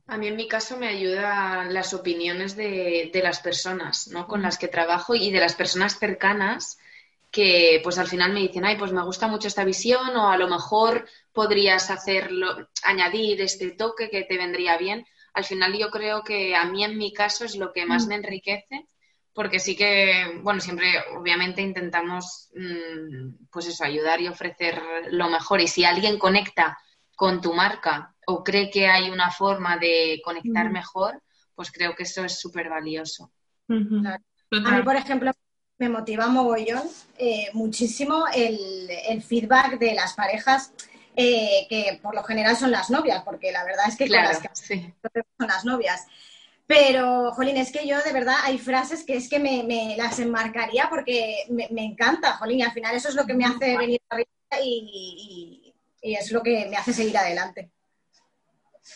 [0.07, 4.27] A mí en mi caso me ayuda las opiniones de, de las personas ¿no?
[4.27, 6.77] con las que trabajo y de las personas cercanas
[7.35, 10.37] que pues al final me dicen, ay, pues me gusta mucho esta visión o a
[10.37, 15.05] lo mejor podrías hacerlo, añadir este toque que te vendría bien.
[15.33, 18.07] Al final yo creo que a mí en mi caso es lo que más mm.
[18.07, 18.87] me enriquece
[19.33, 25.59] porque sí que, bueno, siempre obviamente intentamos mm, pues eso, ayudar y ofrecer lo mejor
[25.59, 26.77] y si alguien conecta
[27.17, 30.71] con tu marca o cree que hay una forma de conectar mm.
[30.71, 31.21] mejor,
[31.53, 33.29] pues creo que eso es súper valioso.
[34.51, 35.31] A mí, por ejemplo,
[35.77, 36.83] me motiva mogollón
[37.17, 40.71] eh, muchísimo el, feedback de las parejas
[41.15, 44.49] eh, que por lo general son las novias, porque la verdad es que las que
[45.37, 46.05] son las novias.
[46.67, 50.89] Pero, Jolín, es que yo de verdad hay frases que es que me, las enmarcaría
[50.89, 54.29] porque me, encanta, Jolín, y al final eso es lo que me hace venir arriba
[54.63, 57.71] y, y es lo que me hace seguir adelante.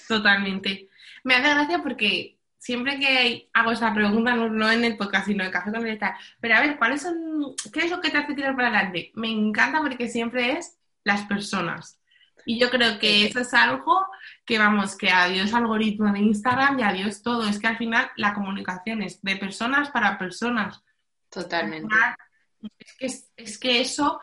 [0.07, 0.89] Totalmente.
[1.23, 5.51] Me hace gracia porque siempre que hago esa pregunta, no, en el podcast, sino en
[5.51, 5.99] Café con el
[6.39, 9.11] pero a ver, ¿cuáles son, qué es lo que te hace tirar para adelante?
[9.15, 11.99] Me encanta porque siempre es las personas.
[12.45, 14.05] Y yo creo que eso es algo
[14.45, 17.47] que, vamos, que adiós algoritmo de Instagram y adiós todo.
[17.47, 20.83] Es que al final la comunicación es de personas para personas.
[21.29, 21.93] Totalmente.
[22.79, 24.19] Es que, es que eso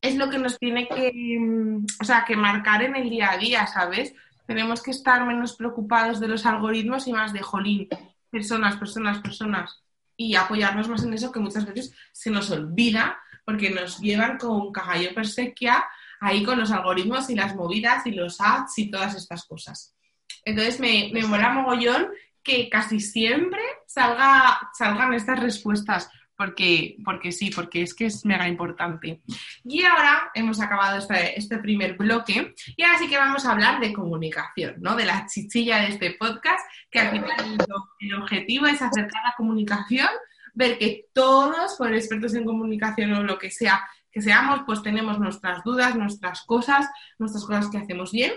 [0.00, 3.38] es lo que nos tiene que, mm, o sea, que marcar en el día a
[3.38, 4.14] día, ¿sabes?
[4.46, 7.88] Tenemos que estar menos preocupados de los algoritmos y más de jolín,
[8.30, 9.82] personas, personas, personas,
[10.16, 14.72] y apoyarnos más en eso que muchas veces se nos olvida porque nos llevan con
[14.72, 15.84] cajallo persequia
[16.20, 19.94] ahí con los algoritmos y las movidas y los ads y todas estas cosas.
[20.44, 22.08] Entonces me, me mola mogollón
[22.42, 28.48] que casi siempre salga, salgan estas respuestas porque, porque sí, porque es que es mega
[28.48, 29.20] importante.
[29.64, 33.80] Y ahora hemos acabado este, este, primer bloque y ahora sí que vamos a hablar
[33.80, 34.96] de comunicación, ¿no?
[34.96, 37.58] De la chichilla de este podcast, que al final
[38.00, 40.08] el objetivo es acercar la comunicación,
[40.54, 45.18] ver que todos, por expertos en comunicación o lo que sea que seamos, pues tenemos
[45.18, 48.32] nuestras dudas, nuestras cosas, nuestras cosas que hacemos bien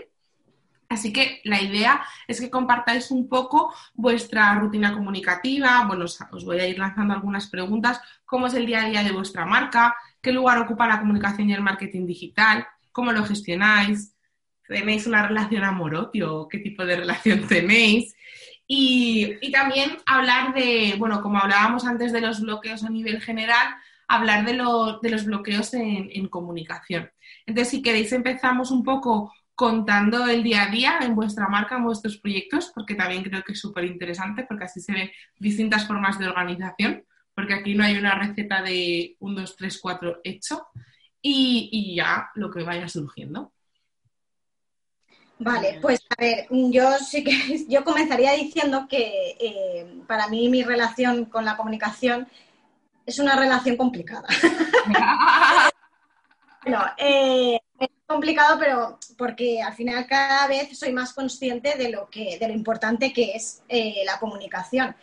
[0.90, 5.86] Así que la idea es que compartáis un poco vuestra rutina comunicativa.
[5.86, 8.00] Bueno, os voy a ir lanzando algunas preguntas.
[8.26, 9.96] ¿Cómo es el día a día de vuestra marca?
[10.22, 12.66] ¿Qué lugar ocupa la comunicación y el marketing digital?
[12.92, 14.16] ¿Cómo lo gestionáis?
[14.66, 16.48] ¿Tenéis una relación amor-odio?
[16.50, 18.16] ¿Qué tipo de relación tenéis?
[18.66, 23.76] Y, también hablar de, bueno, como hablábamos antes de los bloqueos a nivel general,
[24.10, 27.10] hablar de, de los bloqueos en, en comunicación.
[27.46, 31.84] Entonces, si queréis, empezamos un poco contando el día a día en vuestra marca, en
[31.84, 36.20] vuestros proyectos, porque también creo que es súper interesante, porque así se ven distintas formas
[36.20, 37.03] de organización.
[37.34, 40.68] porque aquí no hay una receta de 1, 2, 3, 4 hecho
[41.22, 43.51] y, y ya lo que vaya surgiendo.
[45.39, 50.64] Vale, pues a ver, yo sí que yo comenzaría diciendo que eh, para mí mi
[50.64, 52.28] relación con la comunicación
[53.08, 54.28] es una relación complicada.
[56.64, 57.60] bueno, eh,
[58.08, 62.53] complicado, pero porque al final cada vez soy más consciente de lo que, de lo
[62.53, 64.95] importante que es eh, la comunicación.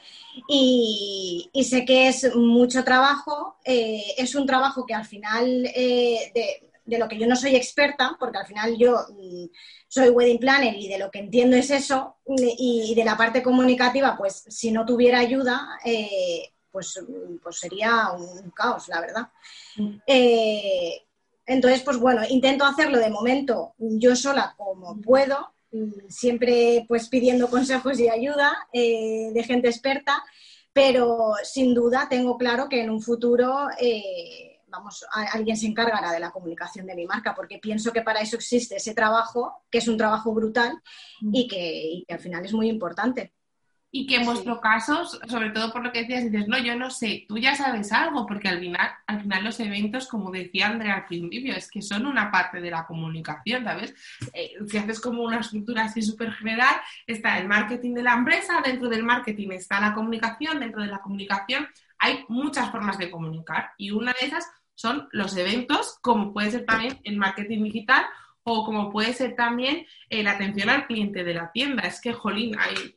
[0.48, 7.08] Y, sé que es mucho trabajo, es un trabajo que al final de, de lo
[7.08, 9.46] que yo no soy experta, porque al final yo mm,
[9.88, 14.16] soy wedding planner y de lo que entiendo es eso, y, de la parte comunicativa,
[14.16, 17.00] pues si no tuviera ayuda, eh, pues,
[17.42, 19.28] pues, sería un caos, la verdad.
[19.76, 19.96] Mm.
[20.06, 21.06] Eh,
[21.46, 25.54] entonces, pues bueno, intento hacerlo de momento yo sola como puedo,
[26.08, 30.22] siempre pues pidiendo consejos y ayuda eh, de gente experta,
[30.72, 33.68] pero sin duda tengo claro que en un futuro
[34.74, 38.36] vamos, alguien se encargará de la comunicación de mi marca, porque pienso que para eso
[38.36, 40.80] existe ese trabajo, que es un trabajo brutal
[41.32, 43.32] y que, al final es muy importante.
[43.96, 46.90] Y que en vuestro caso, sobre todo por lo que decías, dices, no, yo no
[46.90, 50.96] sé, tú ya sabes algo, porque al final, al final los eventos, como decía Andrea
[50.96, 53.94] al principio, es que son una parte de la comunicación, ¿sabes?
[54.32, 56.74] Eh, si haces como una estructura así súper general,
[57.06, 60.98] está el marketing de la empresa, dentro del marketing está la comunicación, dentro de la
[60.98, 61.68] comunicación
[61.98, 66.64] hay muchas formas de comunicar y una de esas son los eventos, como puede ser
[66.64, 68.04] también el marketing digital
[68.42, 71.84] o como puede ser también eh, la atención al cliente de la tienda.
[71.84, 72.94] Es que, jolín, hay,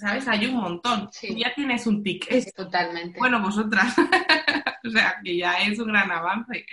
[0.00, 0.26] ¿sabes?
[0.26, 1.10] Hay un montón.
[1.36, 2.26] Ya tienes un tic.
[2.54, 3.18] totalmente.
[3.18, 3.94] Bueno, vosotras.
[4.84, 6.66] o sea, que ya es un gran avance.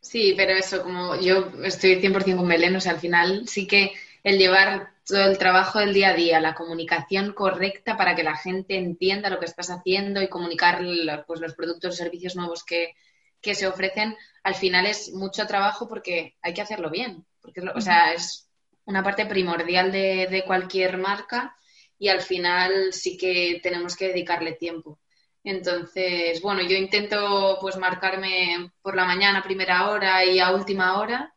[0.00, 3.92] Sí, pero eso, como yo estoy 100% con Belén, o sea, al final sí que
[4.22, 8.36] el llevar todo el trabajo del día a día, la comunicación correcta para que la
[8.36, 10.80] gente entienda lo que estás haciendo y comunicar
[11.26, 12.94] pues, los productos o servicios nuevos que,
[13.42, 17.24] se ofrecen, al final es mucho trabajo porque hay que hacerlo bien.
[17.40, 18.45] Porque, o sea, es
[18.86, 21.56] una parte primordial de, de cualquier marca
[21.98, 24.98] y al final sí que tenemos que dedicarle tiempo.
[25.44, 31.34] Entonces, bueno, yo intento pues marcarme por la mañana, primera hora y a última hora,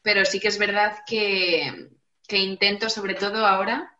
[0.00, 1.90] pero sí que es verdad que,
[2.26, 3.94] que intento, sobre todo ahora,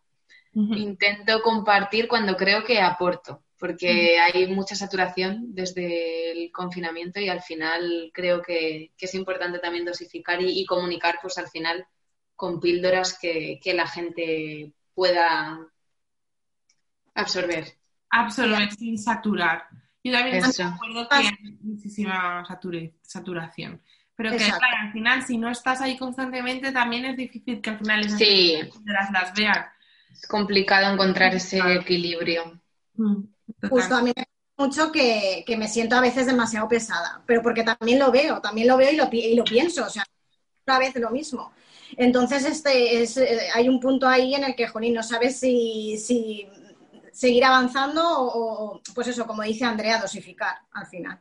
[0.53, 7.41] intento compartir cuando creo que aporto, porque hay mucha saturación desde el confinamiento y al
[7.41, 11.85] final creo que, es importante también dosificar y, comunicar, pues al final,
[12.41, 15.59] con píldoras que, la gente pueda
[17.13, 17.77] absorber.
[18.09, 19.67] Absorber sin saturar.
[20.03, 21.29] Yo también estoy de acuerdo que hay
[21.61, 22.43] muchísima
[23.03, 23.79] saturación.
[24.15, 27.99] Pero que al final, si no estás ahí constantemente, también es difícil que al final
[27.99, 28.57] esas sí.
[28.85, 29.67] las, las vean.
[30.11, 32.59] Es complicado encontrar ese equilibrio.
[32.95, 33.21] Mm,
[33.69, 34.23] Justo a mí me
[34.57, 38.77] mucho que, me siento a veces demasiado pesada, pero porque también lo veo, también lo
[38.77, 40.03] veo y lo, y lo pienso, o sea,
[40.63, 41.51] otra vez lo mismo.
[41.97, 45.97] Entonces, este es, eh, hay un punto ahí en el que, Jolín, no sabes si,
[47.11, 51.19] seguir avanzando o, pues eso, como dice Andrea, dosificar al final.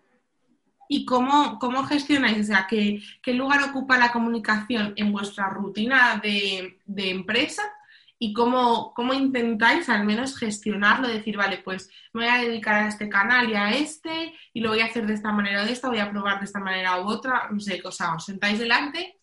[0.88, 3.00] Y cómo, cómo gestionáis, o sea, ¿qué,
[3.32, 7.62] lugar ocupa la comunicación en vuestra rutina de, empresa
[8.18, 12.88] y cómo, cómo, intentáis al menos gestionarlo, decir, vale, pues me voy a dedicar a
[12.88, 15.72] este canal y a este y lo voy a hacer de esta manera o de
[15.72, 19.19] esta, voy a probar de esta manera u otra, no sé, o os sentáis delante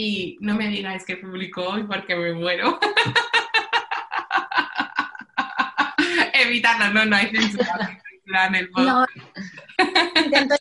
[0.00, 2.78] y no me digáis que publico hoy porque me muero.
[6.32, 8.00] Evitarlo, no, no hay censura.
[8.26, 9.04] En el no,
[10.24, 10.54] intento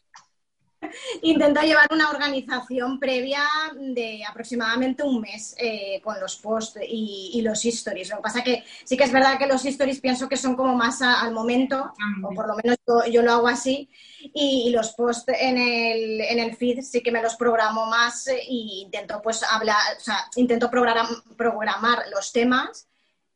[1.22, 3.44] intento llevar una organización previa
[3.76, 8.10] de aproximadamente un mes eh, con los posts y, los stories.
[8.10, 10.76] Lo que pasa que sí que es verdad que los stories pienso que son como
[10.76, 12.78] más al momento, o por lo menos
[13.12, 13.90] yo, lo hago así,
[14.34, 18.44] y, los posts en el, en el, feed sí que me los programo más e
[18.48, 21.08] intento pues hablar, o sea, intento programar,
[21.38, 22.88] programar los temas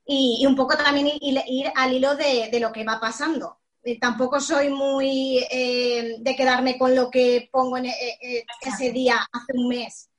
[0.06, 4.70] y, un poco también ir, al hilo de lo que va pasando eh, tampoco soy
[4.70, 10.10] muy eh, de quedarme con lo que pongo en eh, ese día hace un mes.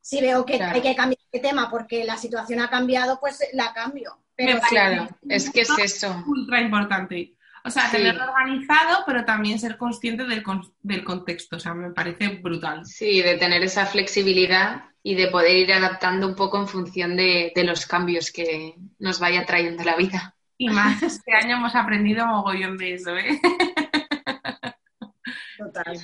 [0.00, 3.72] Si veo que hay que cambiar de tema porque la situación ha cambiado, pues la
[3.72, 4.18] cambio.
[4.34, 6.24] Pero claro, es que es eso.
[6.26, 7.36] Ultra importante.
[7.64, 10.42] O sea, tenerlo organizado, pero también ser consciente del,
[10.80, 11.56] del contexto.
[11.56, 12.84] O sea, me parece brutal.
[12.84, 17.52] Sí, de tener esa flexibilidad y de poder ir adaptando un poco en función de,
[17.54, 20.34] de los cambios que nos vaya trayendo la vida.
[20.62, 23.40] Y más este año hemos aprendido mogollón de eso, ¿eh?
[25.58, 25.98] Total.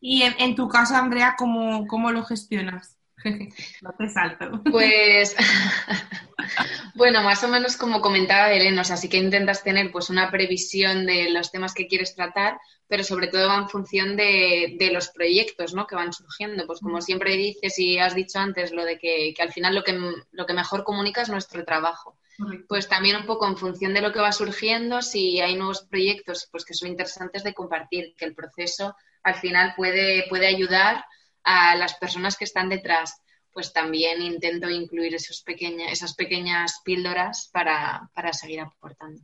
[0.00, 2.96] Y en, tu caso, Andrea, ¿cómo, lo gestionas?
[3.82, 4.62] no te salto.
[4.70, 5.34] Pues,
[6.94, 10.30] Bueno, más o menos como comentaba Belén, o sea, sí que intentas tener pues una
[10.30, 15.08] previsión de los temas que quieres tratar, pero sobre todo va en función de, los
[15.08, 15.88] proyectos ¿no?
[15.88, 16.66] que van surgiendo.
[16.68, 19.98] Pues como siempre dices y has dicho antes, lo de que, al final lo que,
[20.30, 22.16] lo que mejor comunica es nuestro trabajo.
[22.68, 26.48] Pues también un poco en función de lo que va surgiendo, si hay nuevos proyectos
[26.50, 31.04] pues que son interesantes de compartir, que el proceso al final puede, puede ayudar
[31.44, 33.20] a las personas que están detrás
[33.54, 39.22] pues también intento incluir esos pequeña, esas pequeñas píldoras para, seguir aportando.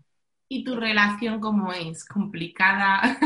[0.49, 2.05] ¿Y tu relación cómo es?
[2.07, 3.19] ¿Complicada?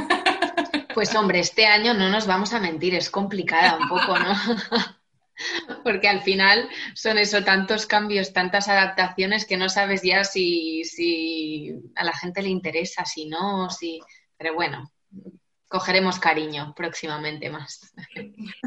[0.95, 4.33] Pues hombre, este año no nos vamos a mentir, es complicada un poco, ¿no?
[5.83, 11.75] Porque al final son eso, tantos cambios, tantas adaptaciones que no sabes ya si, si
[11.97, 14.01] a la gente le interesa, si no, si...
[14.37, 14.93] Pero bueno,
[15.75, 17.93] cogeremos cariño próximamente más.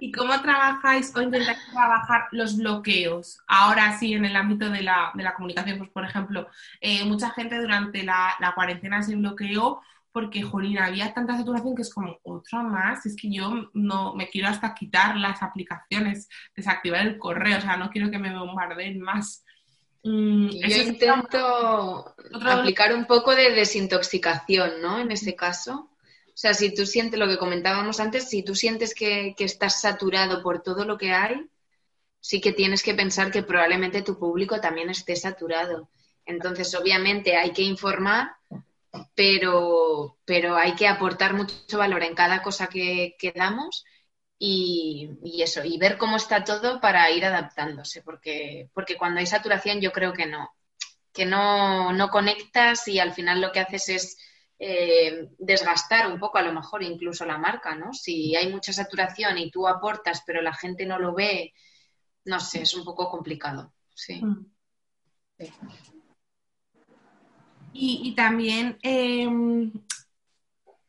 [0.01, 3.39] ¿Y cómo trabajáis o intentáis trabajar los bloqueos?
[3.47, 6.49] Ahora sí, en el ámbito de la, de la comunicación, pues por ejemplo,
[6.81, 9.81] eh, mucha gente durante la, la, cuarentena se bloqueó
[10.17, 14.27] porque, jolín, había tanta saturación que es como otra más, es que yo no me
[14.29, 18.99] quiero hasta quitar las aplicaciones, desactivar el correo, o sea, no quiero que me bombardeen
[18.99, 19.45] más.
[20.03, 22.15] Mm, yo intento
[22.47, 24.97] aplicar un poco de desintoxicación, ¿no?
[24.97, 25.91] En ese caso
[26.37, 30.43] o sea, si tú sientes lo que comentábamos antes, si tú sientes que, estás saturado
[30.43, 31.49] por todo lo que hay,
[32.19, 35.89] sí que tienes que pensar que probablemente tu público también esté saturado.
[36.27, 38.35] Entonces, obviamente hay que informar,
[39.15, 43.85] pero, pero hay que aportar mucho valor en cada cosa que, damos
[44.39, 49.25] y, y, eso, y ver cómo está todo para ir adaptándose, porque, porque cuando hay
[49.25, 50.51] saturación yo creo que no,
[51.13, 54.17] que no, no conectas y al final lo que haces es
[54.59, 57.93] eh, desgastar un poco a lo mejor incluso la marca, ¿no?
[57.93, 61.53] Si hay mucha saturación y tú aportas pero la gente no lo ve,
[62.25, 64.23] no sé, es un poco complicado, sí.
[64.23, 64.45] Mm.
[67.79, 69.71] Y, también, em,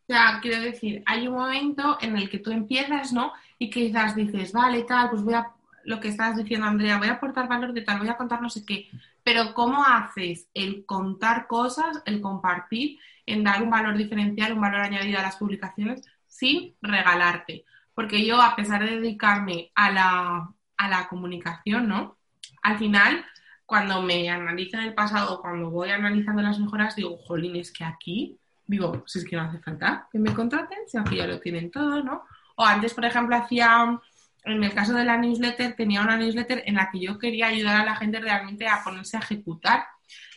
[0.08, 3.32] ya quiero decir, hay un momento en el que tú empiezas, ¿no?
[3.58, 5.50] Y quizás dices, vale, tal, pues voy a,
[5.84, 8.50] lo que estás diciendo, Andrea, voy a aportar valor de tal, voy a contar no
[8.50, 8.88] sé qué,
[9.22, 14.80] pero ¿cómo haces el contar cosas, el compartir en dar un valor diferencial, un valor
[14.80, 17.64] añadido a las publicaciones sin regalarte.
[17.94, 22.16] Porque yo, a pesar de dedicarme a la, a la comunicación, ¿no?
[22.62, 23.24] Al final,
[23.68, 27.84] cuando me analizo en el pasado, cuando voy analizando las mejoras, digo, jolín, es que
[27.84, 31.38] aquí, digo, si es que no hace falta que me contraten, si aquí ya lo
[31.38, 32.22] tienen todo, ¿no?
[32.56, 34.00] O antes, por ejemplo, hacía,
[34.44, 37.82] en el caso de la newsletter, tenía una newsletter en la que yo quería ayudar
[37.82, 39.84] a la gente realmente a ponerse a ejecutar.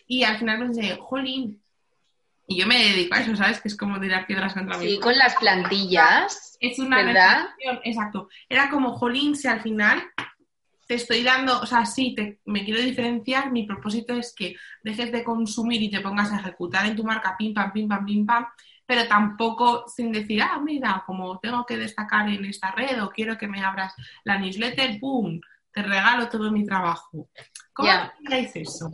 [0.07, 1.61] Y al final pensé, jolín,
[2.47, 3.61] y yo me dedico a eso, ¿sabes?
[3.61, 4.89] Que es como tirar piedras contra mí.
[4.89, 6.57] Sí, con las plantillas.
[6.59, 7.45] Es una ¿verdad?
[7.85, 8.27] exacto.
[8.49, 10.03] Era como, jolín, si al final
[10.91, 15.09] te estoy dando, o sea, sí, te, me quiero diferenciar, mi propósito es que dejes
[15.09, 18.25] de consumir y te pongas a ejecutar en tu marca pim, pam, pim, pam, pim,
[18.25, 18.45] pam,
[18.85, 23.37] pero tampoco sin decir, ah, mira, como tengo que destacar en esta red o quiero
[23.37, 23.93] que me abras
[24.25, 25.39] la newsletter, ¡pum!
[25.71, 27.29] Te regalo todo mi trabajo.
[27.71, 28.13] ¿Cómo yeah.
[28.55, 28.91] eso?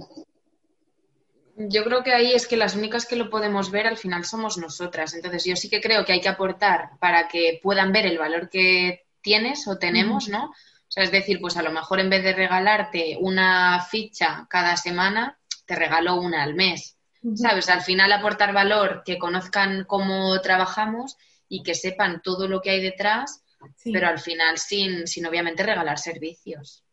[1.55, 4.59] Yo creo que ahí es que las únicas que lo podemos ver al final somos
[4.59, 5.15] nosotras.
[5.15, 8.51] Entonces yo sí que creo que hay que aportar para que puedan ver el valor
[8.51, 10.53] que tienes o tenemos, ¿no?
[10.97, 15.37] Sea, es decir, pues a lo mejor en vez de regalarte una ficha cada semana,
[15.67, 16.97] te regalo una al mes.
[17.35, 17.67] ¿Sabes?
[17.69, 21.17] Al final aportar valor, que conozcan cómo trabajamos
[21.49, 23.43] y que sepan todo lo que hay detrás,
[23.83, 26.83] pero al final sin, sin obviamente regalar servicios.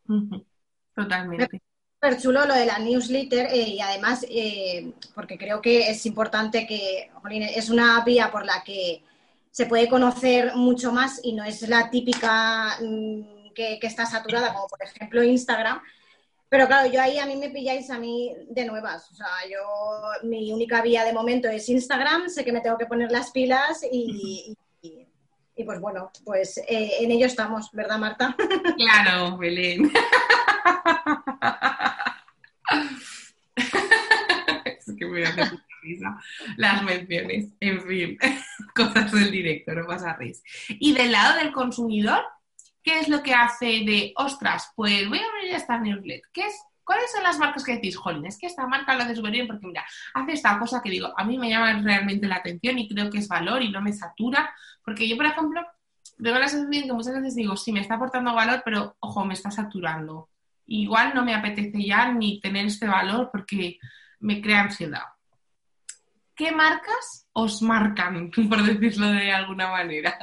[0.94, 1.62] Totalmente
[2.20, 7.10] chulo lo de la newsletter eh, y además eh, porque creo que es importante que
[7.56, 9.02] es una vía por la que
[9.50, 14.66] se puede conocer mucho más y no es la típica mm, que, está saturada como
[14.66, 15.80] por ejemplo Instagram.
[16.48, 19.10] Pero claro yo ahí a mí me pilláis a mí de nuevas.
[19.10, 22.28] O sea yo mi única vía de momento es Instagram.
[22.28, 27.12] Sé que me tengo que poner las pilas y, y, pues bueno pues eh, en
[27.12, 28.36] ello estamos verdad Marta
[28.76, 29.90] claro Belén.
[34.64, 35.52] Es que me hacer
[35.84, 36.18] risa
[36.56, 37.48] las menciones.
[37.60, 38.18] En fin,
[38.74, 40.42] cosas del directo, no pasa risa.
[40.68, 42.24] Y del lado del consumidor,
[42.84, 46.30] ¿qué es lo que hace de, ostras, pues voy a abrir esta newsletter?
[46.84, 49.46] ¿Cuáles son las marcas que decís, jolín, es que esta marca lo hace súper bien
[49.46, 52.88] porque, mira, hace esta cosa que digo, a mí me llama realmente la atención y
[52.88, 54.54] creo que es valor y no me satura?
[54.84, 55.66] Porque yo, por ejemplo,
[56.22, 59.32] tengo la sensación que muchas veces digo, sí, me está aportando valor, pero, ojo, me
[59.32, 60.28] está saturando
[60.66, 63.78] igual no me apetece ya ni tener este valor porque
[64.20, 65.02] me crea ansiedad.
[66.34, 70.18] ¿Qué marcas os marcan, por decirlo de alguna manera?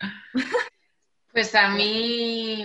[1.36, 2.64] Pues a mí,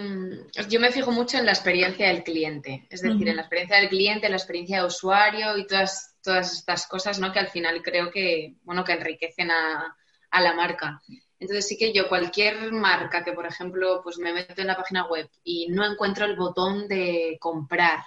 [0.69, 3.89] yo me fijo mucho en la experiencia del cliente, es decir, en la experiencia del
[3.89, 7.33] cliente, la experiencia de usuario y todas, todas estas cosas, ¿no?
[7.33, 9.93] Que al final creo que, bueno, que enriquecen a,
[10.29, 11.01] a la marca.
[11.37, 15.05] Entonces sí que yo cualquier marca que, por ejemplo, pues me meto en la página
[15.05, 17.99] web y no encuentro el botón de comprar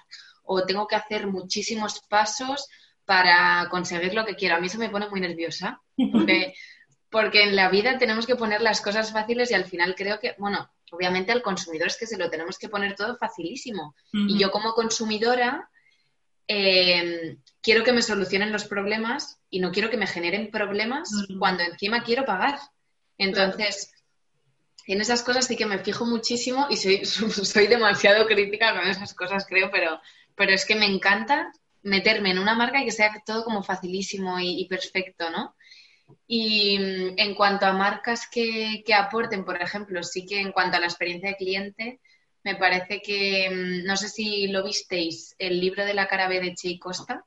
[0.45, 2.71] o tengo que hacer muchísimos pasos
[3.05, 6.55] para conseguir lo que quiero, a mí eso me pone muy nerviosa porque
[7.15, 10.35] porque en la vida tenemos que poner las cosas fáciles y al final creo que,
[10.37, 13.95] bueno, obviamente al consumidor es que se lo tenemos que poner todo facilísimo.
[14.13, 15.71] Y yo como consumidora
[16.49, 21.09] eh, quiero que me solucionen los problemas y no quiero que me generen problemas
[21.39, 22.59] cuando encima quiero pagar.
[23.17, 23.93] Entonces,
[24.89, 29.15] en esas cosas sí que me fijo muchísimo y soy, soy demasiado crítica con esas
[29.15, 30.01] cosas, creo, pero,
[30.35, 31.53] pero es que me encanta
[31.85, 35.55] meterme en una marca y que sea todo como facilísimo y, y perfecto, ¿no?
[36.27, 40.81] Y mm, en cuanto a marcas que, aporten, por ejemplo, sí que en cuanto a
[40.81, 42.01] la experiencia de cliente,
[42.43, 46.41] me parece que, mm, no sé si lo visteis, el libro de la cara B
[46.41, 47.25] de Che Costa,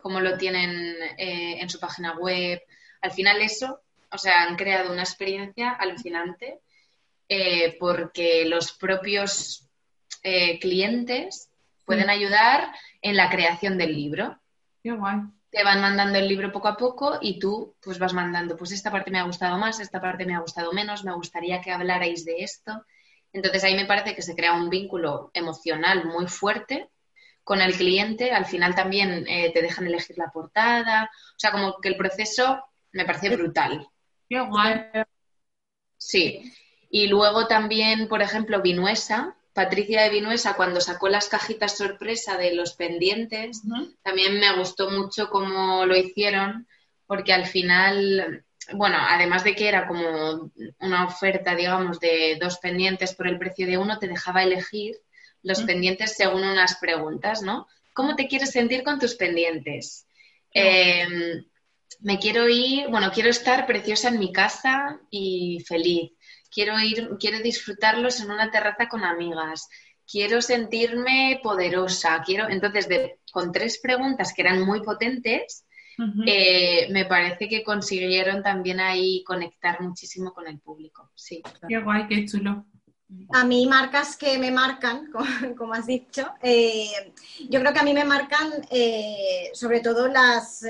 [0.00, 2.60] como lo tienen eh, en su página web.
[3.02, 6.60] Al final eso, o sea, han creado una experiencia alucinante
[7.28, 9.68] eh, porque los propios
[10.22, 11.50] eh, clientes
[11.84, 12.10] pueden mm.
[12.10, 12.72] ayudar
[13.02, 14.38] en la creación del libro.
[14.82, 15.20] Qué guay
[15.50, 18.90] te van mandando el libro poco a poco y tú pues vas mandando, pues esta
[18.90, 22.24] parte me ha gustado más, esta parte me ha gustado menos, me gustaría que hablarais
[22.24, 22.84] de esto.
[23.32, 26.88] Entonces ahí me parece que se crea un vínculo emocional muy fuerte
[27.42, 31.80] con el cliente, al final también eh, te dejan elegir la portada, o sea, como
[31.80, 33.88] que el proceso me parece brutal.
[34.28, 34.82] Qué guay.
[35.96, 36.52] Sí.
[36.90, 42.54] Y luego también, por ejemplo, Vinuesa, Patricia de Vinuesa, cuando sacó las cajitas sorpresa de
[42.54, 43.60] los pendientes,
[44.02, 46.66] también me gustó mucho cómo lo hicieron,
[47.06, 48.42] porque al final,
[48.72, 53.66] bueno, además de que era como una oferta, digamos, de dos pendientes por el precio
[53.66, 54.96] de uno, te dejaba elegir
[55.42, 57.68] los pendientes según unas preguntas, ¿no?
[57.92, 60.06] ¿Cómo te quieres sentir con tus pendientes?
[60.54, 61.44] Em,
[62.00, 66.12] me quiero ir, bueno, quiero estar preciosa en mi casa y feliz
[66.50, 69.68] quiero ir, quiero disfrutarlos en una terraza con amigas,
[70.10, 72.88] quiero sentirme poderosa, quiero, entonces,
[73.32, 75.64] con tres preguntas que eran muy potentes,
[76.26, 81.10] eh, me parece que consiguieron también ahí conectar muchísimo con el público.
[81.14, 81.42] Sí.
[81.68, 82.64] Qué guay, qué chulo.
[83.34, 85.10] A mí marcas que me marcan,
[85.58, 87.12] como, has dicho, eh,
[87.50, 90.64] yo creo que a mí me marcan eh, sobre todo las,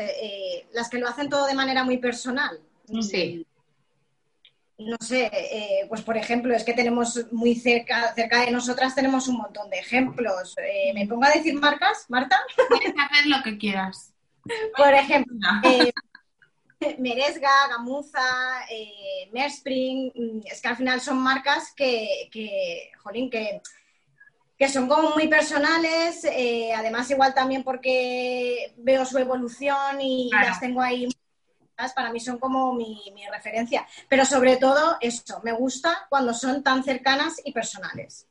[0.72, 2.58] las que lo hacen todo de manera muy personal.
[3.00, 3.46] Sí
[4.80, 9.28] no sé, eh, pues por ejemplo, es que tenemos muy cerca, cerca de nosotras tenemos
[9.28, 10.54] un montón de ejemplos.
[10.58, 12.40] Eh, ¿Me pongo a decir marcas, Marta?
[12.68, 14.12] Puedes hacer lo que quieras.
[14.76, 15.92] por ejemplo, eh,
[16.98, 18.20] Meresga, Gamuza,
[18.70, 23.60] eh, Merspring, mm, es que al final son marcas que, que jolín, que,
[24.58, 26.24] que son como muy personales,
[26.74, 31.06] además igual también porque veo su evolución y las tengo ahí
[31.94, 33.00] para mí son como mi,
[33.32, 33.86] referencia.
[34.08, 38.26] Pero sobre todo eso, me gusta cuando son tan cercanas y personales.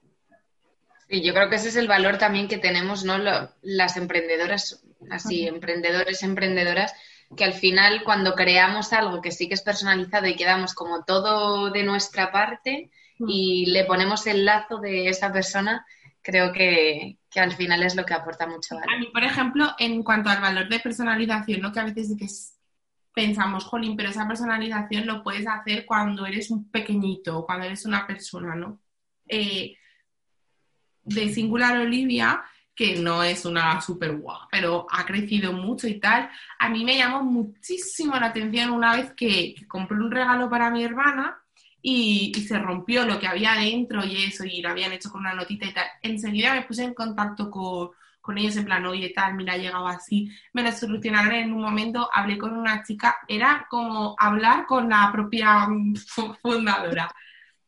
[1.07, 3.17] Y yo creo que ese es el valor también que tenemos, ¿no?
[3.61, 6.93] las emprendedoras, así, emprendedores, emprendedoras,
[7.35, 11.71] que al final cuando creamos algo que sí que es personalizado y quedamos como todo
[11.71, 12.91] de nuestra parte
[13.27, 15.85] y le ponemos el lazo de esa persona,
[16.21, 18.93] creo que, al final es lo que aporta mucho valor.
[18.93, 21.71] A mí, por ejemplo, en cuanto al valor de personalización, ¿no?
[21.71, 22.58] que a veces que es
[23.19, 28.07] pensamos, jolín, pero esa personalización lo puedes hacer cuando eres un pequeñito, cuando eres una
[28.07, 28.79] persona, ¿no?
[29.27, 29.75] Eh,
[31.03, 32.41] de Singular Olivia,
[32.73, 36.95] que no es una super guau, pero ha crecido mucho y tal, a mí me
[36.95, 41.43] llamó muchísimo la atención una vez que, compré un regalo para mi hermana
[41.81, 45.21] y, y, se rompió lo que había dentro y eso, y lo habían hecho con
[45.21, 45.87] una notita y tal.
[46.01, 47.89] Enseguida me puse en contacto con,
[48.21, 51.61] con ellos en plan, oye, tal, mira, ha llegado así, me lo solucionaron en un
[51.61, 55.95] momento, hablé con una chica, era como hablar con la propia mm,
[56.41, 57.09] fundadora.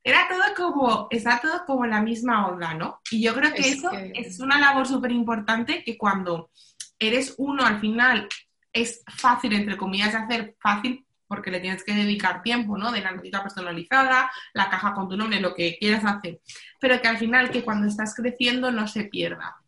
[0.03, 3.01] Era todo como, está todo como la misma onda, ¿no?
[3.11, 6.49] Y yo creo que eso es una labor súper importante que cuando
[6.97, 8.27] eres uno al final
[8.73, 12.91] es fácil, entre comillas, de hacer fácil porque le tienes que dedicar tiempo, ¿no?
[12.91, 16.41] De la notita personalizada, la caja con tu nombre, lo que quieras hacer.
[16.77, 19.60] Pero que al final, que cuando estás creciendo no se pierda.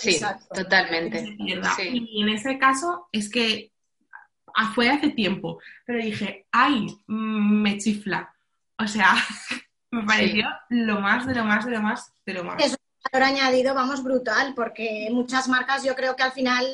[0.00, 0.20] Sí,
[0.54, 1.36] totalmente.
[1.38, 3.70] Y en ese caso es que
[4.74, 8.34] fue hace tiempo, pero dije, ay, mm, me chifla.
[8.78, 9.14] O sea,
[9.90, 12.64] me pareció lo más, de lo más, de lo más, de lo más.
[12.64, 12.78] Es un
[13.12, 16.66] valor añadido, vamos, brutal, porque muchas marcas yo creo que al final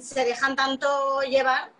[0.00, 1.70] se dejan tanto llevar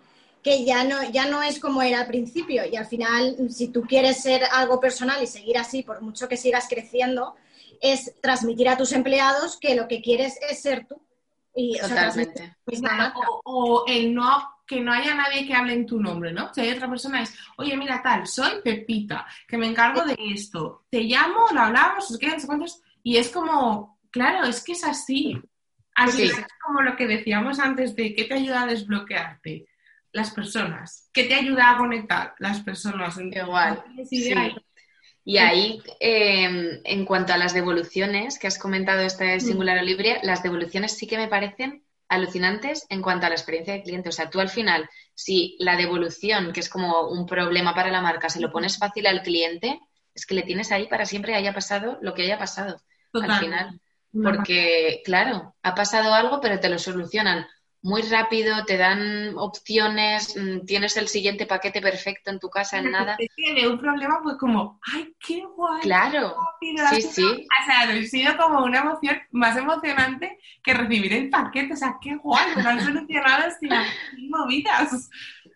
[0.42, 2.64] que ya no, ya no es como era al principio.
[2.64, 6.36] Y al final, si tú quieres ser algo personal y seguir así, por mucho que
[6.36, 7.36] sigas creciendo,
[7.82, 11.02] es transmitir a tus empleados que lo que quieres es ser tú.
[11.54, 12.56] Y, Totalmente.
[13.44, 16.54] O, el no que no haya nadie que hable en tu nombre, ¿no?
[16.54, 20.86] Si hay otra persona es, oye, mira tal, soy Pepita, que me encargo de esto,
[20.88, 22.38] te llamo, lo hablamos, os quedan
[23.02, 25.38] y es como, claro, es que es así.
[25.94, 29.66] Así es como lo que decíamos antes de qué te ayuda a desbloquearte
[30.12, 33.18] las personas, qué te ayuda a conectar las personas.
[33.18, 33.84] Igual.
[35.24, 40.18] Y ahí, em, en cuanto a las devoluciones, que has comentado este singular o libre,
[40.22, 44.08] las devoluciones sí que me parecen alucinantes en cuanto a la experiencia de cliente.
[44.08, 48.02] O sea, tú al final, si la devolución, que es como un problema para la
[48.02, 49.80] marca, se lo pones fácil al cliente,
[50.14, 52.82] es que le tienes ahí para siempre, haya pasado lo que haya pasado.
[53.14, 53.80] Al final.
[54.12, 57.46] Porque, claro, ha pasado algo, pero te lo solucionan
[57.82, 62.92] muy rápido, te dan opciones, mm, tienes el siguiente paquete perfecto en tu casa en
[62.92, 63.16] nada.
[63.34, 65.80] Tiene un problema, pues como, ¡ay, qué guay!
[65.82, 67.24] Claro, sí, sí.
[67.24, 71.72] O sea, ha sido como una emoción más emocionante que recibir el paquete.
[71.72, 75.10] O sea, qué guay, me han solucionado sin movidas.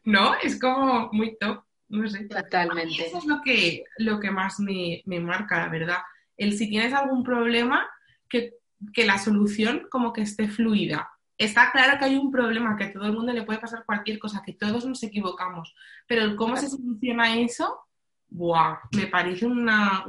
[0.05, 0.35] ¿No?
[0.43, 1.63] Es como muy top.
[1.89, 2.25] No sé.
[2.25, 3.07] Totalmente.
[3.07, 5.99] eso es lo que, lo que más me, me marca, la verdad.
[6.37, 7.89] El si tienes algún problema,
[8.29, 8.55] que,
[8.93, 11.09] que la solución como que esté fluida
[11.39, 14.19] está claro que hay un problema, que a todo el mundo le puede pasar cualquier
[14.19, 15.75] cosa, que todos nos equivocamos,
[16.07, 17.87] pero cómo se soluciona eso,
[18.29, 18.79] ¡buah!
[18.93, 20.05] Me parece una,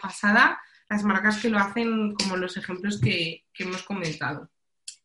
[0.00, 4.50] pasada las marcas que lo hacen como los ejemplos que, hemos comentado.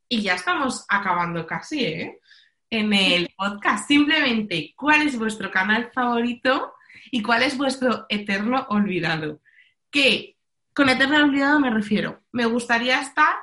[0.09, 2.19] Y ya estamos acabando casi, ¿eh?
[2.69, 3.87] En el podcast.
[3.87, 6.73] Simplemente, ¿cuál es vuestro canal favorito
[7.11, 9.41] y cuál es vuestro eterno olvidado?
[9.89, 10.35] Que
[10.73, 13.35] con eterno olvidado me refiero, me gustaría estar,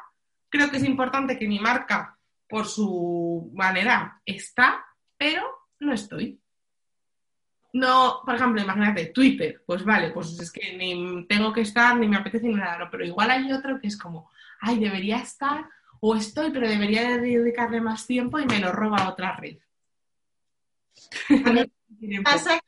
[0.49, 2.15] creo que es importante que mi marca
[2.49, 4.85] por su manera está,
[5.17, 5.43] pero
[5.81, 6.41] no estoy.
[7.73, 12.07] No, por ejemplo, imagínate, Twitter, pues vale, pues es que ni tengo que estar, ni
[12.07, 14.31] me apetece ni nada, pero igual hay otro que es como,
[14.61, 15.69] ay, debería estar,
[16.01, 19.59] o estoy, pero debería dedicarle más tiempo y me lo roba otra red.
[22.25, 22.61] pasa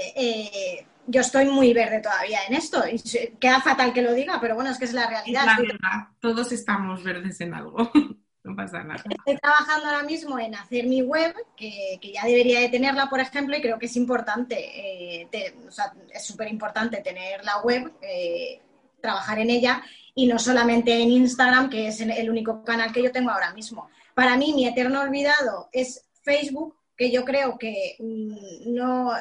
[0.00, 3.00] eh, yo estoy muy verde todavía en esto, y
[3.38, 5.44] queda fatal que lo diga, pero bueno, es que es la realidad.
[5.44, 7.90] la verdad, todos estamos verdes en algo.
[8.42, 9.02] no pasa nada.
[9.08, 13.56] Estoy trabajando ahora mismo en hacer mi web, que, ya debería de tenerla, por ejemplo,
[13.56, 18.60] y creo que es importante, eh, o sea, es súper importante tener la web, eh,
[19.00, 19.82] trabajar en ella,
[20.14, 23.88] y no solamente en Instagram, que es el único canal que yo tengo ahora mismo.
[24.14, 29.12] Para mí, mi eterno olvidado es Facebook, que yo creo que mm, no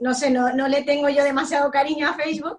[0.00, 2.58] no sé, no, le tengo yo demasiado cariño a Facebook,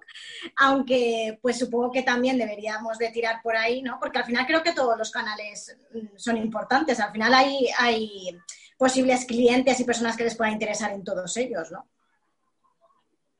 [0.56, 3.98] aunque pues supongo que también deberíamos de tirar por ahí, ¿no?
[4.00, 8.38] Porque al final creo que todos los canales mm, son importantes, al final hay, hay
[8.76, 11.88] posibles clientes y personas que les pueda interesar en todos ellos, ¿no?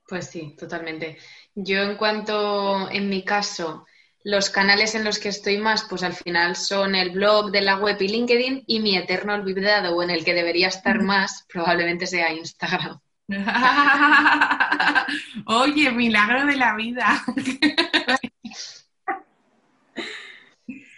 [0.07, 1.19] Pues sí, totalmente.
[1.55, 3.87] Yo en cuanto, en mi caso,
[4.25, 7.77] los canales en los que estoy más, pues al final son el blog de la
[7.77, 12.07] web y LinkedIn y mi eterno olvidado o en el que debería estar más probablemente
[12.07, 13.01] sea Instagram.
[15.47, 17.25] Oye, milagro de la vida.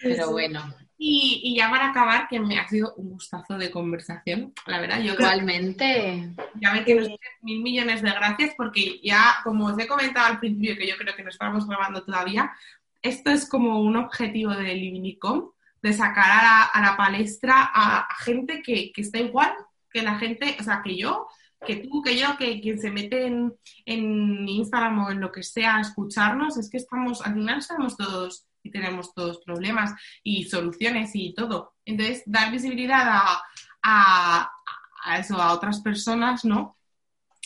[0.02, 0.74] Pero bueno.
[1.04, 5.00] Y, ya para acabar, que me ha sido un gustazo de conversación, la verdad.
[5.00, 6.30] Yo Igualmente.
[6.54, 7.08] ya me quiero
[7.40, 11.16] mil millones de gracias porque ya, como os he comentado al principio, que yo creo
[11.16, 12.52] que no estamos grabando todavía,
[13.02, 15.50] esto es como un objetivo de Livinicom,
[15.82, 19.52] de sacar a la, palestra a, gente que, que está igual
[19.92, 21.28] que la gente, o sea, que yo
[21.66, 25.76] que tú, que yo, que quien se mete en, Instagram o en lo que sea
[25.76, 29.92] a escucharnos, es que estamos, al final estamos todos y tenemos todos problemas
[30.22, 31.74] y soluciones y todo.
[31.84, 33.04] Entonces, dar visibilidad
[33.82, 34.50] a,
[35.18, 36.76] eso, a otras personas, ¿no?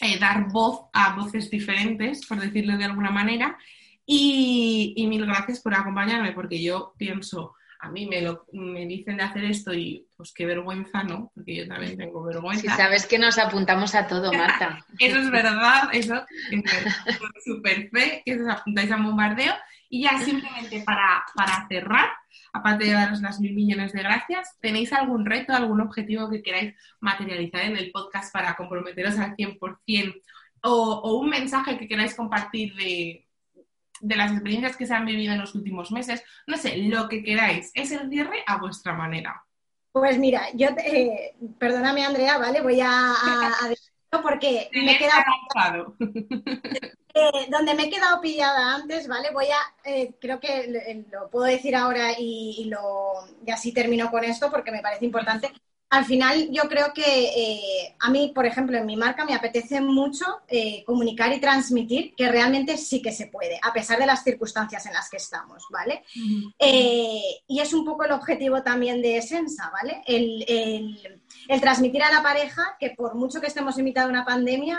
[0.00, 3.56] Eh, dar voz a voces diferentes, por decirlo de alguna manera.
[4.04, 7.54] Y mil gracias por acompañarme, porque yo pienso,
[7.86, 11.30] a mí me, lo, me dicen de hacer esto y pues qué vergüenza, ¿no?
[11.34, 12.62] Porque yo también tengo vergüenza.
[12.62, 14.84] Si sabes que nos apuntamos a todo, Marta.
[14.98, 19.54] eso es verdad, eso es súper fe, que os apuntáis a bombardeo.
[19.88, 22.10] Y ya simplemente para, para cerrar,
[22.52, 26.74] aparte de daros las mil millones de gracias, ¿tenéis algún reto, algún objetivo que queráis
[27.00, 30.22] materializar en el podcast para comprometeros al 100%
[30.62, 33.25] o, o un mensaje que queráis compartir de,
[34.00, 37.22] de las experiencias que se han vivido en los últimos meses, no sé, lo que
[37.22, 39.44] queráis, es el cierre a vuestra manera.
[39.92, 42.60] Pues mira, yo, eh, perdóname Andrea, ¿vale?
[42.60, 45.96] Voy a, a, porque me he quedado...
[47.18, 49.30] Eh, donde me he quedado pillada antes, ¿vale?
[49.32, 54.22] Voy a, eh, creo que lo, puedo decir ahora y, lo, y así termino con
[54.22, 55.50] esto porque me parece importante.
[55.88, 59.80] Al final yo creo que eh, a mí, por ejemplo, en mi marca me apetece
[59.80, 64.24] mucho eh, comunicar y transmitir que realmente sí que se puede, a pesar de las
[64.24, 66.02] circunstancias en las que estamos, ¿vale?
[66.58, 70.02] Eh, y es un poco el objetivo también de Esensa, ¿vale?
[70.06, 71.20] El,
[71.60, 74.78] transmitir a la pareja que por mucho que estemos en mitad de una pandemia,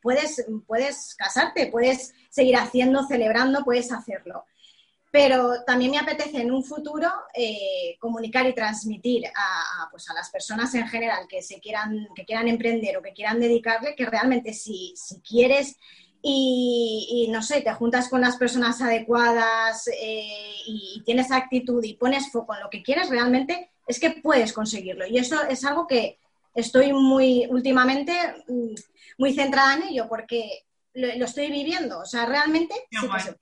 [0.00, 4.44] puedes, puedes casarte, puedes seguir haciendo, celebrando, puedes hacerlo
[5.10, 10.30] pero también me apetece en un futuro eh, comunicar y transmitir a, pues a, las
[10.30, 14.52] personas en general que se quieran, que quieran emprender o que quieran dedicarle, que realmente
[14.52, 15.76] si, si quieres
[16.22, 22.30] y, no sé, te juntas con las personas adecuadas eh, y, tienes actitud y pones
[22.30, 25.06] foco en lo que quieres, realmente es que puedes conseguirlo.
[25.06, 26.18] Y eso es algo que
[26.54, 28.12] estoy muy últimamente
[28.48, 28.74] mm,
[29.18, 32.00] muy centrada en ello porque lo, estoy viviendo.
[32.00, 33.34] O sea, realmente sí que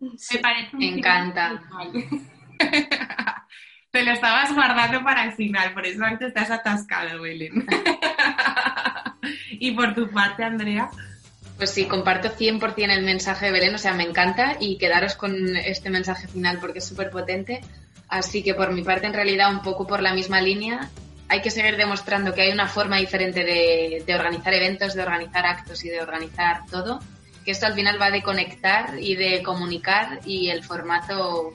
[0.00, 1.62] me parece Me encanta.
[3.90, 7.66] Te lo estabas guardando para el final, por eso antes te has atascado, Belén.
[9.50, 10.88] y por tu parte, Andrea.
[11.56, 15.56] Pues sí, comparto 100% el mensaje de Belén, o sea, me encanta y quedaros con
[15.56, 17.62] este mensaje final porque es súper potente.
[18.08, 20.88] Así que por mi parte, en realidad, un poco por la misma línea,
[21.28, 25.84] hay que seguir demostrando que hay una forma diferente de organizar eventos, de organizar actos
[25.84, 27.00] y de organizar todo
[27.50, 31.52] esto al final va de conectar y de comunicar y el formato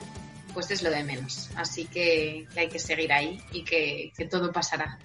[0.56, 1.50] pues es lo de menos.
[1.54, 4.98] Así que, hay que seguir ahí y que, todo pasará.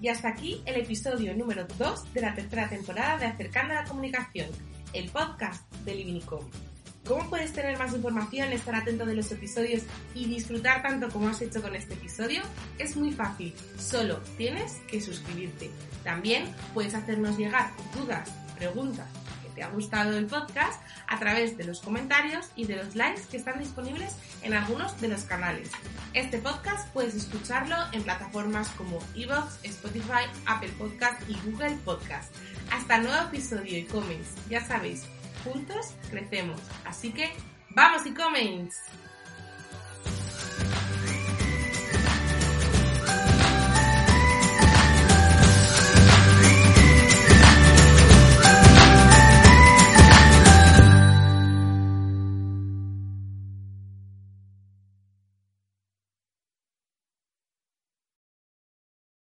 [0.00, 3.84] Y hasta aquí el episodio número 2 de la tercera temporada de Acercando a la
[3.84, 4.48] Comunicación,
[4.94, 6.71] el podcast de Livinicom.
[7.06, 9.82] ¿Cómo puedes tener más información, estar atento de los episodios
[10.14, 12.42] y disfrutar tanto como has hecho con este episodio?
[12.78, 15.70] Es muy fácil, solo tienes que suscribirte.
[16.04, 19.08] También puedes hacernos llegar dudas, preguntas,
[19.42, 23.22] que te ha gustado el podcast a través de los comentarios y de los likes
[23.28, 25.70] que están disponibles en algunos de los canales.
[26.14, 32.32] Este podcast puedes escucharlo en plataformas como Evox, Spotify, Apple Podcast y Google Podcast.
[32.70, 34.30] Hasta el nuevo episodio y comments.
[34.48, 35.02] Ya sabéis,
[35.44, 36.60] juntos crecemos.
[36.84, 37.32] Así que,
[37.70, 38.76] ¡vamos y comments!